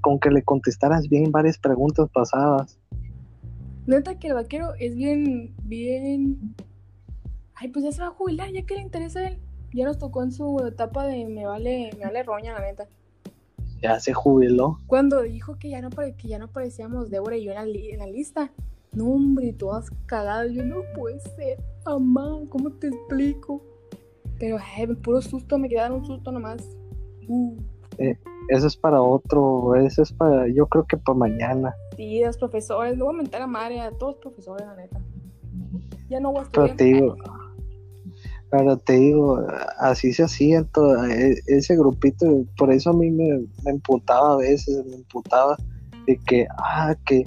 [0.00, 2.78] Con que le contestaras bien varias preguntas pasadas.
[3.86, 6.54] Neta que el vaquero es bien, bien...
[7.54, 9.38] Ay, pues ya se va a jubilar, ya que le interesa a él.
[9.72, 12.86] Ya nos tocó en su etapa de me vale, me vale roña, la neta.
[13.82, 14.78] Ya se jubiló.
[14.86, 17.90] Cuando dijo que ya no, que ya no parecíamos Débora y yo en la, li-
[17.90, 18.50] en la lista.
[18.92, 20.50] No, hombre, todas cagadas.
[20.52, 23.62] Yo no puede ser, mamá, ¿cómo te explico?
[24.38, 26.62] Pero, ay, puro susto, me quedaron un susto nomás.
[27.28, 27.56] Uh,
[28.48, 31.74] Eso es para otro, eso es para, yo creo que para mañana.
[31.98, 35.00] Los profesores, a mentar a madre a todos los profesores, la neta.
[36.08, 36.76] Ya no voy a Pero estudiar.
[36.76, 37.16] te digo,
[38.50, 39.40] pero te digo,
[39.78, 44.36] así se hacía todo, e- ese grupito, por eso a mí me, me emputaba a
[44.36, 45.56] veces, me emputaba
[46.06, 47.24] de que, ah, que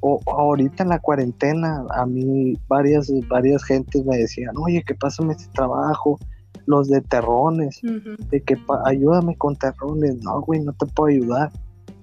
[0.00, 5.32] o, ahorita en la cuarentena a mí varias, varias gentes me decían, oye, que pásame
[5.34, 6.18] este trabajo,
[6.66, 10.16] los de terrones, de que ayúdame con terrones.
[10.22, 11.52] No, güey, no te puedo ayudar.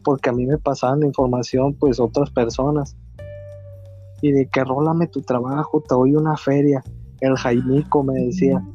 [0.04, 2.96] Porque a mí me pasaban la información, pues, otras personas.
[4.22, 6.84] Y de que rólame tu trabajo, te doy una feria.
[7.22, 8.66] El Jaimico me decía,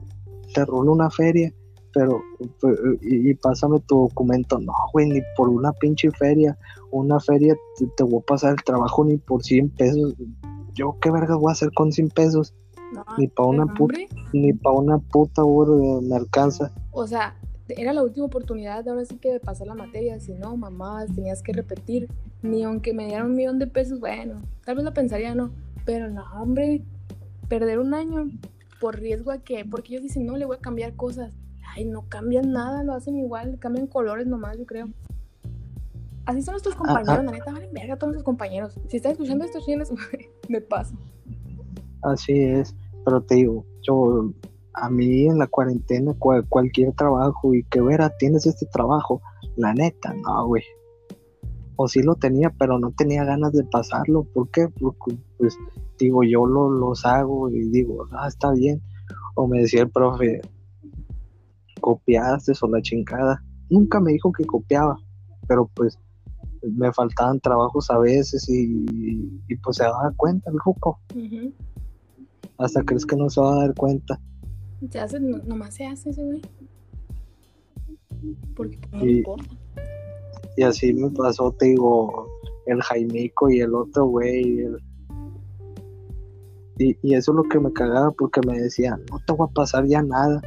[0.54, 1.52] te rolo una feria,
[1.92, 2.20] pero,
[2.60, 4.58] pues, y, y pásame tu documento.
[4.58, 6.56] No, güey, ni por una pinche feria.
[6.90, 10.14] Una feria te, te voy a pasar el trabajo ni por 100 pesos.
[10.74, 12.54] Yo, ¿qué verga voy a hacer con 100 pesos?
[12.92, 13.98] No, Ni para una puta,
[14.32, 16.72] ni para una puta hora me alcanza.
[16.92, 17.36] O sea,
[17.68, 20.20] era la última oportunidad ahora sí que de pasar la materia.
[20.20, 22.08] Si no, mamás, tenías que repetir.
[22.42, 25.50] Ni aunque me dieran un millón de pesos, bueno, tal vez la pensaría, no.
[25.86, 26.82] Pero no, hombre,
[27.48, 28.30] perder un año
[28.80, 31.32] por riesgo a que, porque ellos dicen, no, le voy a cambiar cosas.
[31.74, 34.88] Ay, no cambian nada, lo hacen igual, cambian colores nomás, yo creo.
[36.26, 37.22] Así son nuestros compañeros, ah.
[37.22, 38.78] la neta, valen verga todos nuestros compañeros.
[38.88, 39.90] Si están escuchando estos chinos,
[40.48, 40.94] me pasa.
[42.02, 44.32] Así es, pero te digo, yo
[44.74, 49.20] a mí en la cuarentena cual- cualquier trabajo y que vera, tienes este trabajo,
[49.56, 50.62] la neta, no, güey.
[51.76, 54.24] O sí lo tenía, pero no tenía ganas de pasarlo.
[54.24, 54.68] ¿Por qué?
[54.68, 55.56] Porque, pues,
[55.98, 58.80] digo, yo lo, los hago y digo, ah, está bien.
[59.34, 60.40] O me decía el profe,
[61.80, 63.42] copiaste o la chingada.
[63.70, 64.96] Nunca me dijo que copiaba,
[65.48, 65.98] pero pues
[66.62, 68.84] me faltaban trabajos a veces y,
[69.48, 70.98] y pues se daba cuenta el ruco.
[71.14, 71.52] Ujú.
[72.58, 74.20] Hasta crees que no se va a dar cuenta.
[74.90, 76.42] Se hace, no- nomás se hace ese güey.
[78.56, 79.44] Porque no Y- importa.
[80.56, 82.28] Y así me pasó, te digo,
[82.66, 84.60] el Jaimico y el otro güey.
[84.60, 84.78] el-
[86.78, 89.52] Y, y eso es lo que me cagaba porque me decía, no te voy a
[89.54, 90.42] pasar ya nada.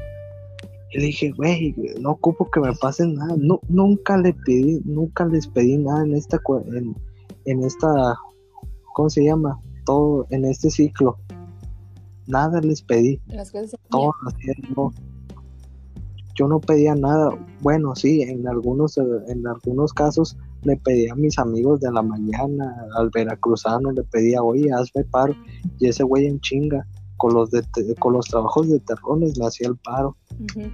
[0.92, 3.36] Y le dije, güey, no ocupo que me pasen nada.
[3.38, 6.40] No, nunca le pedí, nunca les pedí nada en esta,
[6.74, 6.96] en,
[7.46, 8.16] en esta,
[8.94, 9.60] ¿cómo se llama?
[9.86, 11.18] Todo, en este ciclo.
[12.28, 13.20] Nada les pedí.
[13.28, 14.12] Las cosas se todo
[16.36, 16.48] yo.
[16.48, 17.30] No pedía nada.
[17.62, 22.04] Bueno, sí, en algunos, eh, en algunos casos le pedía a mis amigos de la
[22.04, 25.34] mañana, al veracruzano, le pedía, oye, hazme paro.
[25.80, 26.86] Y ese güey en chinga,
[27.18, 30.16] con los, de te- con los trabajos de terrones, me hacía el paro.
[30.54, 30.72] Sí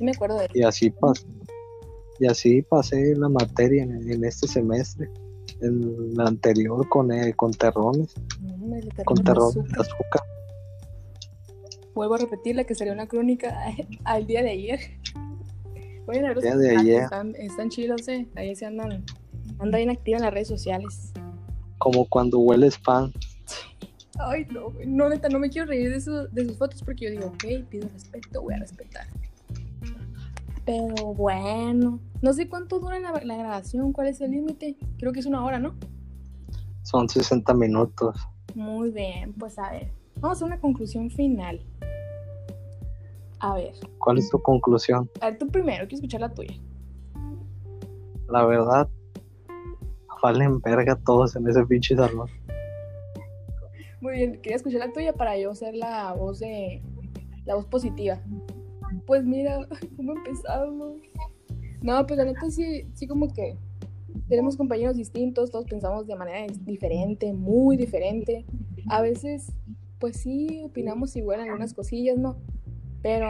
[0.00, 1.26] me acuerdo de Y así pasé.
[2.18, 5.10] Y así pasé la materia en, en este semestre.
[5.60, 10.22] En la anterior con, eh, con terrones, No, con terrones de azúcar.
[11.94, 13.56] Vuelvo a repetir la que sería una crónica
[14.04, 14.80] al día de ayer.
[16.06, 17.02] Vayan a Día de ayer.
[17.04, 18.26] Están, están chidos, eh.
[18.36, 19.04] Ahí se andan.
[19.58, 21.12] Anda bien activa en las redes sociales.
[21.78, 23.12] Como cuando hueles pan.
[24.18, 24.72] Ay, no.
[24.86, 27.44] No, neta, no me quiero reír de, eso- de sus fotos porque yo digo, ok,
[27.68, 29.06] pido respeto, voy a respetar.
[30.66, 34.76] Pero bueno, no sé cuánto dura la, la grabación, cuál es el límite.
[34.98, 35.74] Creo que es una hora, ¿no?
[36.82, 38.16] Son 60 minutos.
[38.54, 41.64] Muy bien, pues a ver, vamos a una conclusión final.
[43.38, 45.08] A ver, ¿Cuál es tu conclusión?
[45.20, 46.54] a ver, tú primero, quiero escuchar la tuya.
[48.28, 48.88] La verdad,
[50.22, 52.28] valen verga todos en ese pinche salón.
[54.00, 56.82] Muy bien, quería escuchar la tuya para yo ser la voz de.
[57.44, 58.20] la voz positiva.
[59.06, 60.96] Pues mira, ¿cómo empezarlo?
[61.82, 63.56] No, pues la neta sí, sí como que
[64.28, 68.44] tenemos compañeros distintos, todos pensamos de manera diferente, muy diferente.
[68.88, 69.52] A veces,
[69.98, 72.36] pues sí, opinamos igual en algunas cosillas, ¿no?
[73.02, 73.28] Pero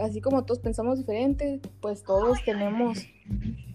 [0.00, 3.06] así como todos pensamos diferente, pues todos tenemos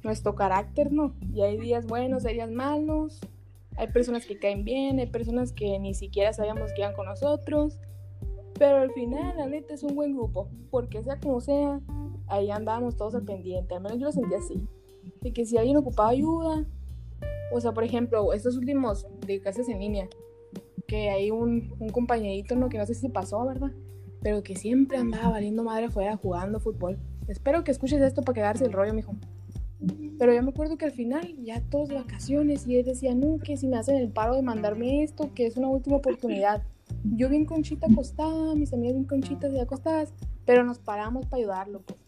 [0.04, 1.16] nuestro carácter, ¿no?
[1.34, 3.20] Y hay días buenos, hay días malos,
[3.76, 7.80] hay personas que caen bien, hay personas que ni siquiera sabíamos que iban con nosotros.
[8.58, 10.48] Pero al final, la neta, es un buen grupo.
[10.70, 11.82] Porque sea como sea,
[12.28, 13.76] ahí andábamos todos al pendiente.
[13.76, 14.68] Al menos yo lo sentí así.
[15.22, 16.66] De que si alguien ocupaba ayuda,
[17.52, 20.08] o sea, por ejemplo, estos últimos de clases en línea,
[20.88, 22.70] que hay un, un compañerito, ¿no?
[22.70, 23.72] Que no sé si pasó, ¿verdad?
[24.22, 26.98] Pero que siempre andaba valiendo madre afuera jugando fútbol.
[27.28, 29.16] Espero que escuches esto para quedarse el rollo, mijo.
[30.18, 33.58] Pero yo me acuerdo que al final, ya todos vacaciones, y él decía, no, que
[33.58, 36.64] si me hacen el paro de mandarme esto, que es una última oportunidad.
[37.04, 40.14] Yo bien conchita acostada, mis amigas bien conchitas y acostadas,
[40.46, 42.00] pero nos paramos para ayudarlo, pues,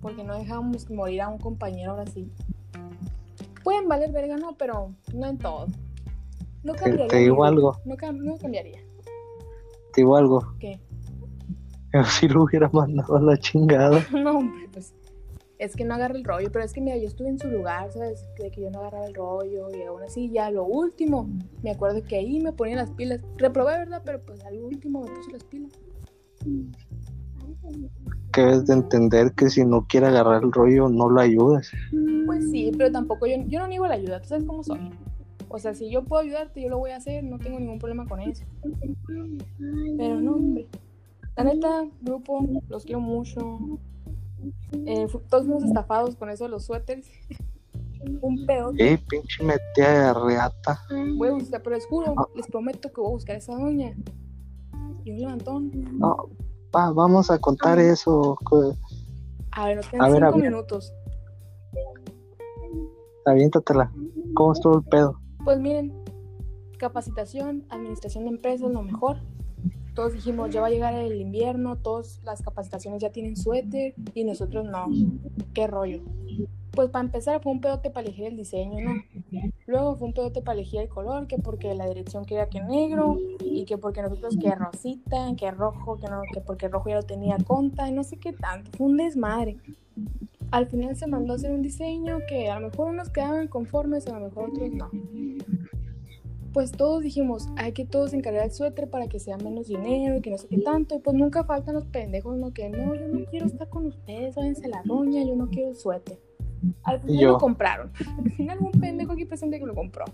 [0.00, 2.30] porque no dejamos morir a un compañero ahora sí.
[3.62, 5.66] Pueden valer verga, no, pero no en todo.
[6.62, 7.08] No cambiaría.
[7.08, 8.78] te digo algo, No, no cambiaría.
[9.92, 10.54] te digo algo.
[10.58, 10.80] ¿Qué?
[12.08, 14.04] Sí lo hubiera mandado a la chingada.
[14.12, 14.92] No, hombre, pues
[15.58, 17.90] es que no agarra el rollo, pero es que mira, yo estuve en su lugar,
[17.92, 18.26] ¿sabes?
[18.40, 21.28] De que yo no agarraba el rollo y aún así ya lo último,
[21.62, 23.20] me acuerdo que ahí me ponía las pilas.
[23.36, 24.02] Reprobé, ¿verdad?
[24.04, 25.72] Pero pues al último me puse las pilas.
[28.32, 31.70] Que debes de entender que si no quiere agarrar el rollo, no lo ayudes.
[32.26, 34.90] Pues sí, pero tampoco yo, yo no niego la ayuda, tú sabes cómo soy.
[35.48, 38.06] O sea, si yo puedo ayudarte, yo lo voy a hacer, no tengo ningún problema
[38.08, 38.44] con eso.
[39.96, 40.66] Pero no, hombre.
[41.36, 43.78] La neta, grupo, los quiero mucho.
[44.86, 47.06] Eh, todos fuimos estafados con eso de los suéteres.
[48.20, 48.72] Un pedo.
[48.78, 50.78] Eh, pinche metida de reata.
[51.16, 53.94] Voy a buscar, pero les juro, les prometo que voy a buscar a esa doña.
[55.04, 55.70] Y un levantón.
[55.98, 56.28] No,
[56.74, 58.36] va, vamos a contar eso.
[58.44, 58.74] co-
[59.52, 60.50] A ver, nos quedan a cinco ver.
[60.50, 60.92] minutos.
[63.26, 63.90] Aviéntatela.
[64.34, 65.18] ¿Cómo estuvo el pedo?
[65.44, 65.92] Pues miren,
[66.78, 69.18] capacitación, administración de empresas, lo mejor.
[69.94, 74.24] Todos dijimos, ya va a llegar el invierno, todas las capacitaciones ya tienen suéter y
[74.24, 74.86] nosotros no.
[75.52, 76.02] ¿Qué rollo?
[76.72, 78.94] Pues para empezar fue un pedote para elegir el diseño, ¿no?
[79.66, 83.16] Luego fue un pedote para elegir el color, que porque la dirección quería que negro
[83.40, 87.02] y que porque nosotros que rosita, que rojo, que no, que porque rojo ya lo
[87.04, 88.72] tenía conta y no sé qué tanto.
[88.76, 89.58] Fue un desmadre.
[90.50, 94.08] Al final se mandó a hacer un diseño que a lo mejor unos quedaban conformes,
[94.08, 94.90] a lo mejor otros no.
[96.54, 100.20] Pues todos dijimos, hay que todos encargar el suéter para que sea menos dinero y
[100.20, 100.94] que no sé qué tanto.
[100.94, 104.36] Y pues nunca faltan los pendejos, no que no, yo no quiero estar con ustedes,
[104.36, 106.16] váyanse la doña, yo no quiero el suéter.
[106.84, 107.32] Al final yo.
[107.32, 107.90] lo compraron.
[108.24, 110.04] Al final un pendejo aquí presente que lo compró.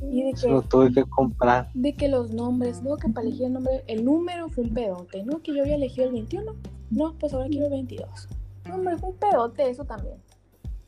[0.00, 1.70] Y de Se lo que, tuve que comprar.
[1.74, 5.24] de que los nombres, luego que para elegir el nombre, el número fue un pedote,
[5.24, 5.42] ¿no?
[5.42, 6.56] Que yo había elegido el 21.
[6.90, 8.28] No, pues ahora quiero el 22.
[8.66, 10.16] No, hombre, fue un pedote eso también.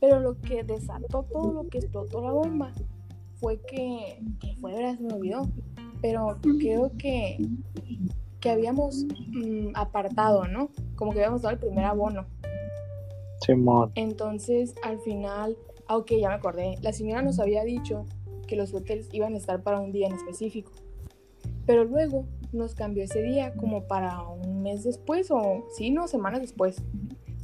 [0.01, 2.73] Pero lo que desató todo lo que explotó la bomba
[3.37, 5.49] fue que, que fue, verdad, se me olvidó,
[6.01, 7.39] pero creo que,
[8.41, 10.71] que habíamos mm, apartado, ¿no?
[10.97, 12.27] Como que habíamos dado el primer abono.
[13.41, 13.93] Simón.
[13.95, 15.57] Entonces, al final,
[15.87, 18.07] ah, ok, ya me acordé, la señora nos había dicho
[18.47, 20.73] que los hoteles iban a estar para un día en específico,
[21.67, 26.41] pero luego nos cambió ese día como para un mes después o, sí, no, semanas
[26.41, 26.83] después.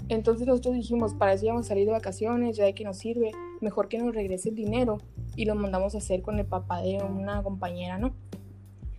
[0.09, 3.33] Entonces nosotros dijimos, para eso íbamos a salir de vacaciones, ya de que nos sirve,
[3.61, 4.99] mejor que nos regrese el dinero
[5.37, 8.13] y lo mandamos a hacer con el papá de una compañera, ¿no?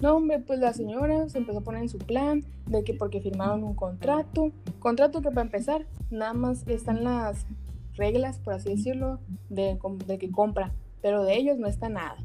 [0.01, 3.21] No, hombre, pues la señora se empezó a poner en su plan de que porque
[3.21, 7.45] firmaron un contrato, contrato que para empezar, nada más están las
[7.93, 9.77] reglas, por así decirlo, de,
[10.19, 12.17] que compra, pero de ellos no está nada.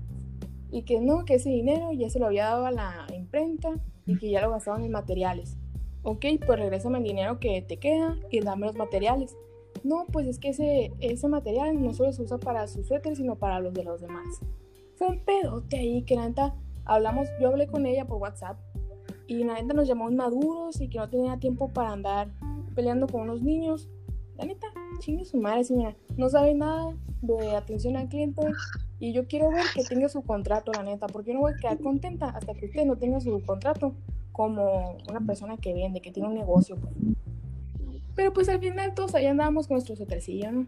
[0.70, 3.74] Y que no, que ese dinero ya se lo había dado a la imprenta
[4.06, 5.58] y que ya lo gastaban en materiales.
[6.02, 9.36] Ok, pues regrésame el dinero que te queda y dame los materiales.
[9.86, 13.36] No, pues es que ese, ese material no solo se usa para sus suéteres, sino
[13.36, 14.40] para los de los demás.
[14.96, 18.58] Fue un pedote ahí que la neta, hablamos, yo hablé con ella por WhatsApp
[19.28, 22.32] y la neta nos llamó inmaduros y que no tenía tiempo para andar
[22.74, 23.88] peleando con unos niños.
[24.36, 24.66] La neta,
[24.98, 25.94] chingue su madre, señora.
[26.16, 28.42] No sabe nada de atención al cliente
[28.98, 31.60] y yo quiero ver que tenga su contrato, la neta, porque yo no voy a
[31.60, 33.94] quedar contenta hasta que usted no tenga su contrato
[34.32, 36.74] como una persona que vende, que tiene un negocio.
[36.74, 36.92] pues.
[38.16, 40.66] Pero pues al final todos allá andábamos con nuestro suétercillo, ¿no?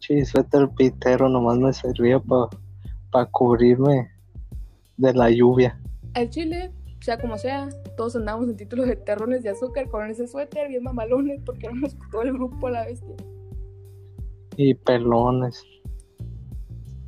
[0.00, 4.10] Sí, suéter pitero nomás me servía para cubrirme
[4.96, 5.80] de la lluvia.
[6.14, 10.26] Al chile, sea como sea, todos andábamos en títulos de terrones de azúcar con ese
[10.26, 13.14] suéter, bien mamalones, porque éramos todo el grupo a la bestia.
[14.56, 15.62] Y pelones.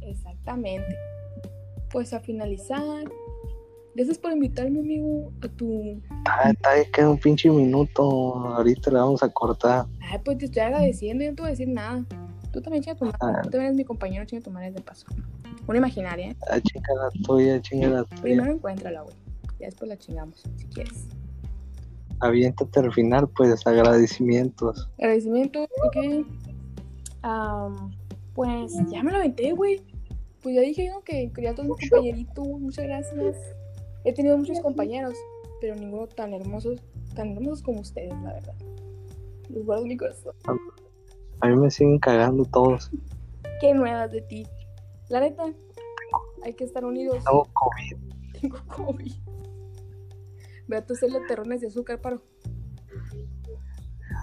[0.01, 0.97] Exactamente.
[1.91, 3.05] Pues a finalizar,
[3.99, 6.01] gracias por invitarme, amigo, a tu.
[6.49, 8.03] Está, ya queda un pinche minuto.
[8.03, 9.87] Ahorita le vamos a cortar.
[10.01, 12.05] Ay, pues te estoy agradeciendo, yo no te voy a decir nada.
[12.53, 13.19] Tú también chinga tu madre.
[13.21, 13.41] Ah.
[13.43, 15.07] Tú también eres mi compañero, chinga tu madre de paso.
[15.67, 16.37] Una imaginaria, ¿eh?
[16.49, 18.23] Ah, chinga la tuya, chinga la tuya.
[18.23, 19.17] Primero encuéntrala, güey.
[19.59, 21.09] Ya después la chingamos, si quieres.
[22.21, 24.89] Aviéntate al final, pues agradecimientos.
[24.99, 26.25] Agradecimiento, ok.
[27.23, 27.91] Am,
[28.35, 29.83] pues ya me lo aventé, güey.
[30.41, 31.03] Pues ya dije ¿no?
[31.03, 32.47] que quería a todos mis compañeritos.
[32.47, 33.58] Muchas gracias.
[34.05, 35.15] He tenido muchos compañeros,
[35.61, 36.81] pero ninguno tan hermosos,
[37.15, 38.55] tan hermosos como ustedes, la verdad.
[39.49, 40.35] Los guardo en mi corazón.
[41.41, 42.91] A mí me siguen cagando todos.
[43.61, 44.47] Qué nuevas de ti.
[45.09, 45.45] La neta,
[46.43, 47.25] hay que estar unidos.
[47.25, 47.97] Tengo COVID.
[48.41, 49.13] Tengo COVID.
[50.69, 52.23] Ve a tus terrones de azúcar, paro.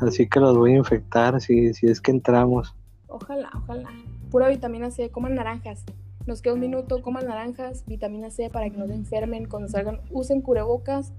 [0.01, 2.75] Así que los voy a infectar si, si es que entramos.
[3.07, 3.89] Ojalá, ojalá.
[4.29, 5.83] Pura vitamina C, coman naranjas.
[6.25, 10.01] Nos queda un minuto, coman naranjas, vitamina C para que no se enfermen cuando salgan.
[10.09, 11.13] Usen cubrebocas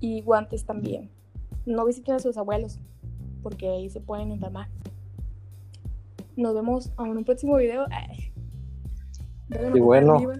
[0.00, 1.10] y guantes también.
[1.66, 2.78] No visiten a sus abuelos,
[3.42, 4.68] porque ahí se pueden enfermar.
[6.36, 7.86] Nos vemos en un próximo video.
[9.74, 10.16] Y bueno.
[10.16, 10.34] arriba.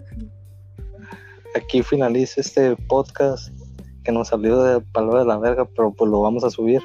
[1.54, 3.50] Aquí finaliza este podcast
[4.02, 6.80] que nos salió de palo de la verga, pero pues lo vamos a subir.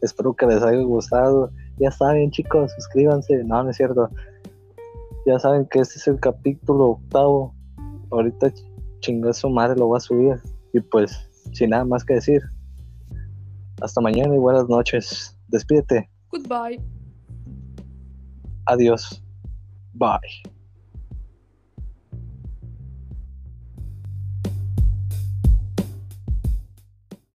[0.00, 1.50] Espero que les haya gustado.
[1.78, 3.44] Ya saben, chicos, suscríbanse.
[3.44, 4.10] No, no es cierto.
[5.26, 7.54] Ya saben que este es el capítulo octavo.
[8.10, 8.64] Ahorita ch-
[9.00, 10.40] chingó su madre, lo voy a subir.
[10.72, 12.42] Y pues, sin nada más que decir.
[13.80, 15.38] Hasta mañana y buenas noches.
[15.48, 16.10] Despídete.
[16.30, 16.80] Goodbye.
[18.66, 19.22] Adiós.
[19.94, 20.61] Bye.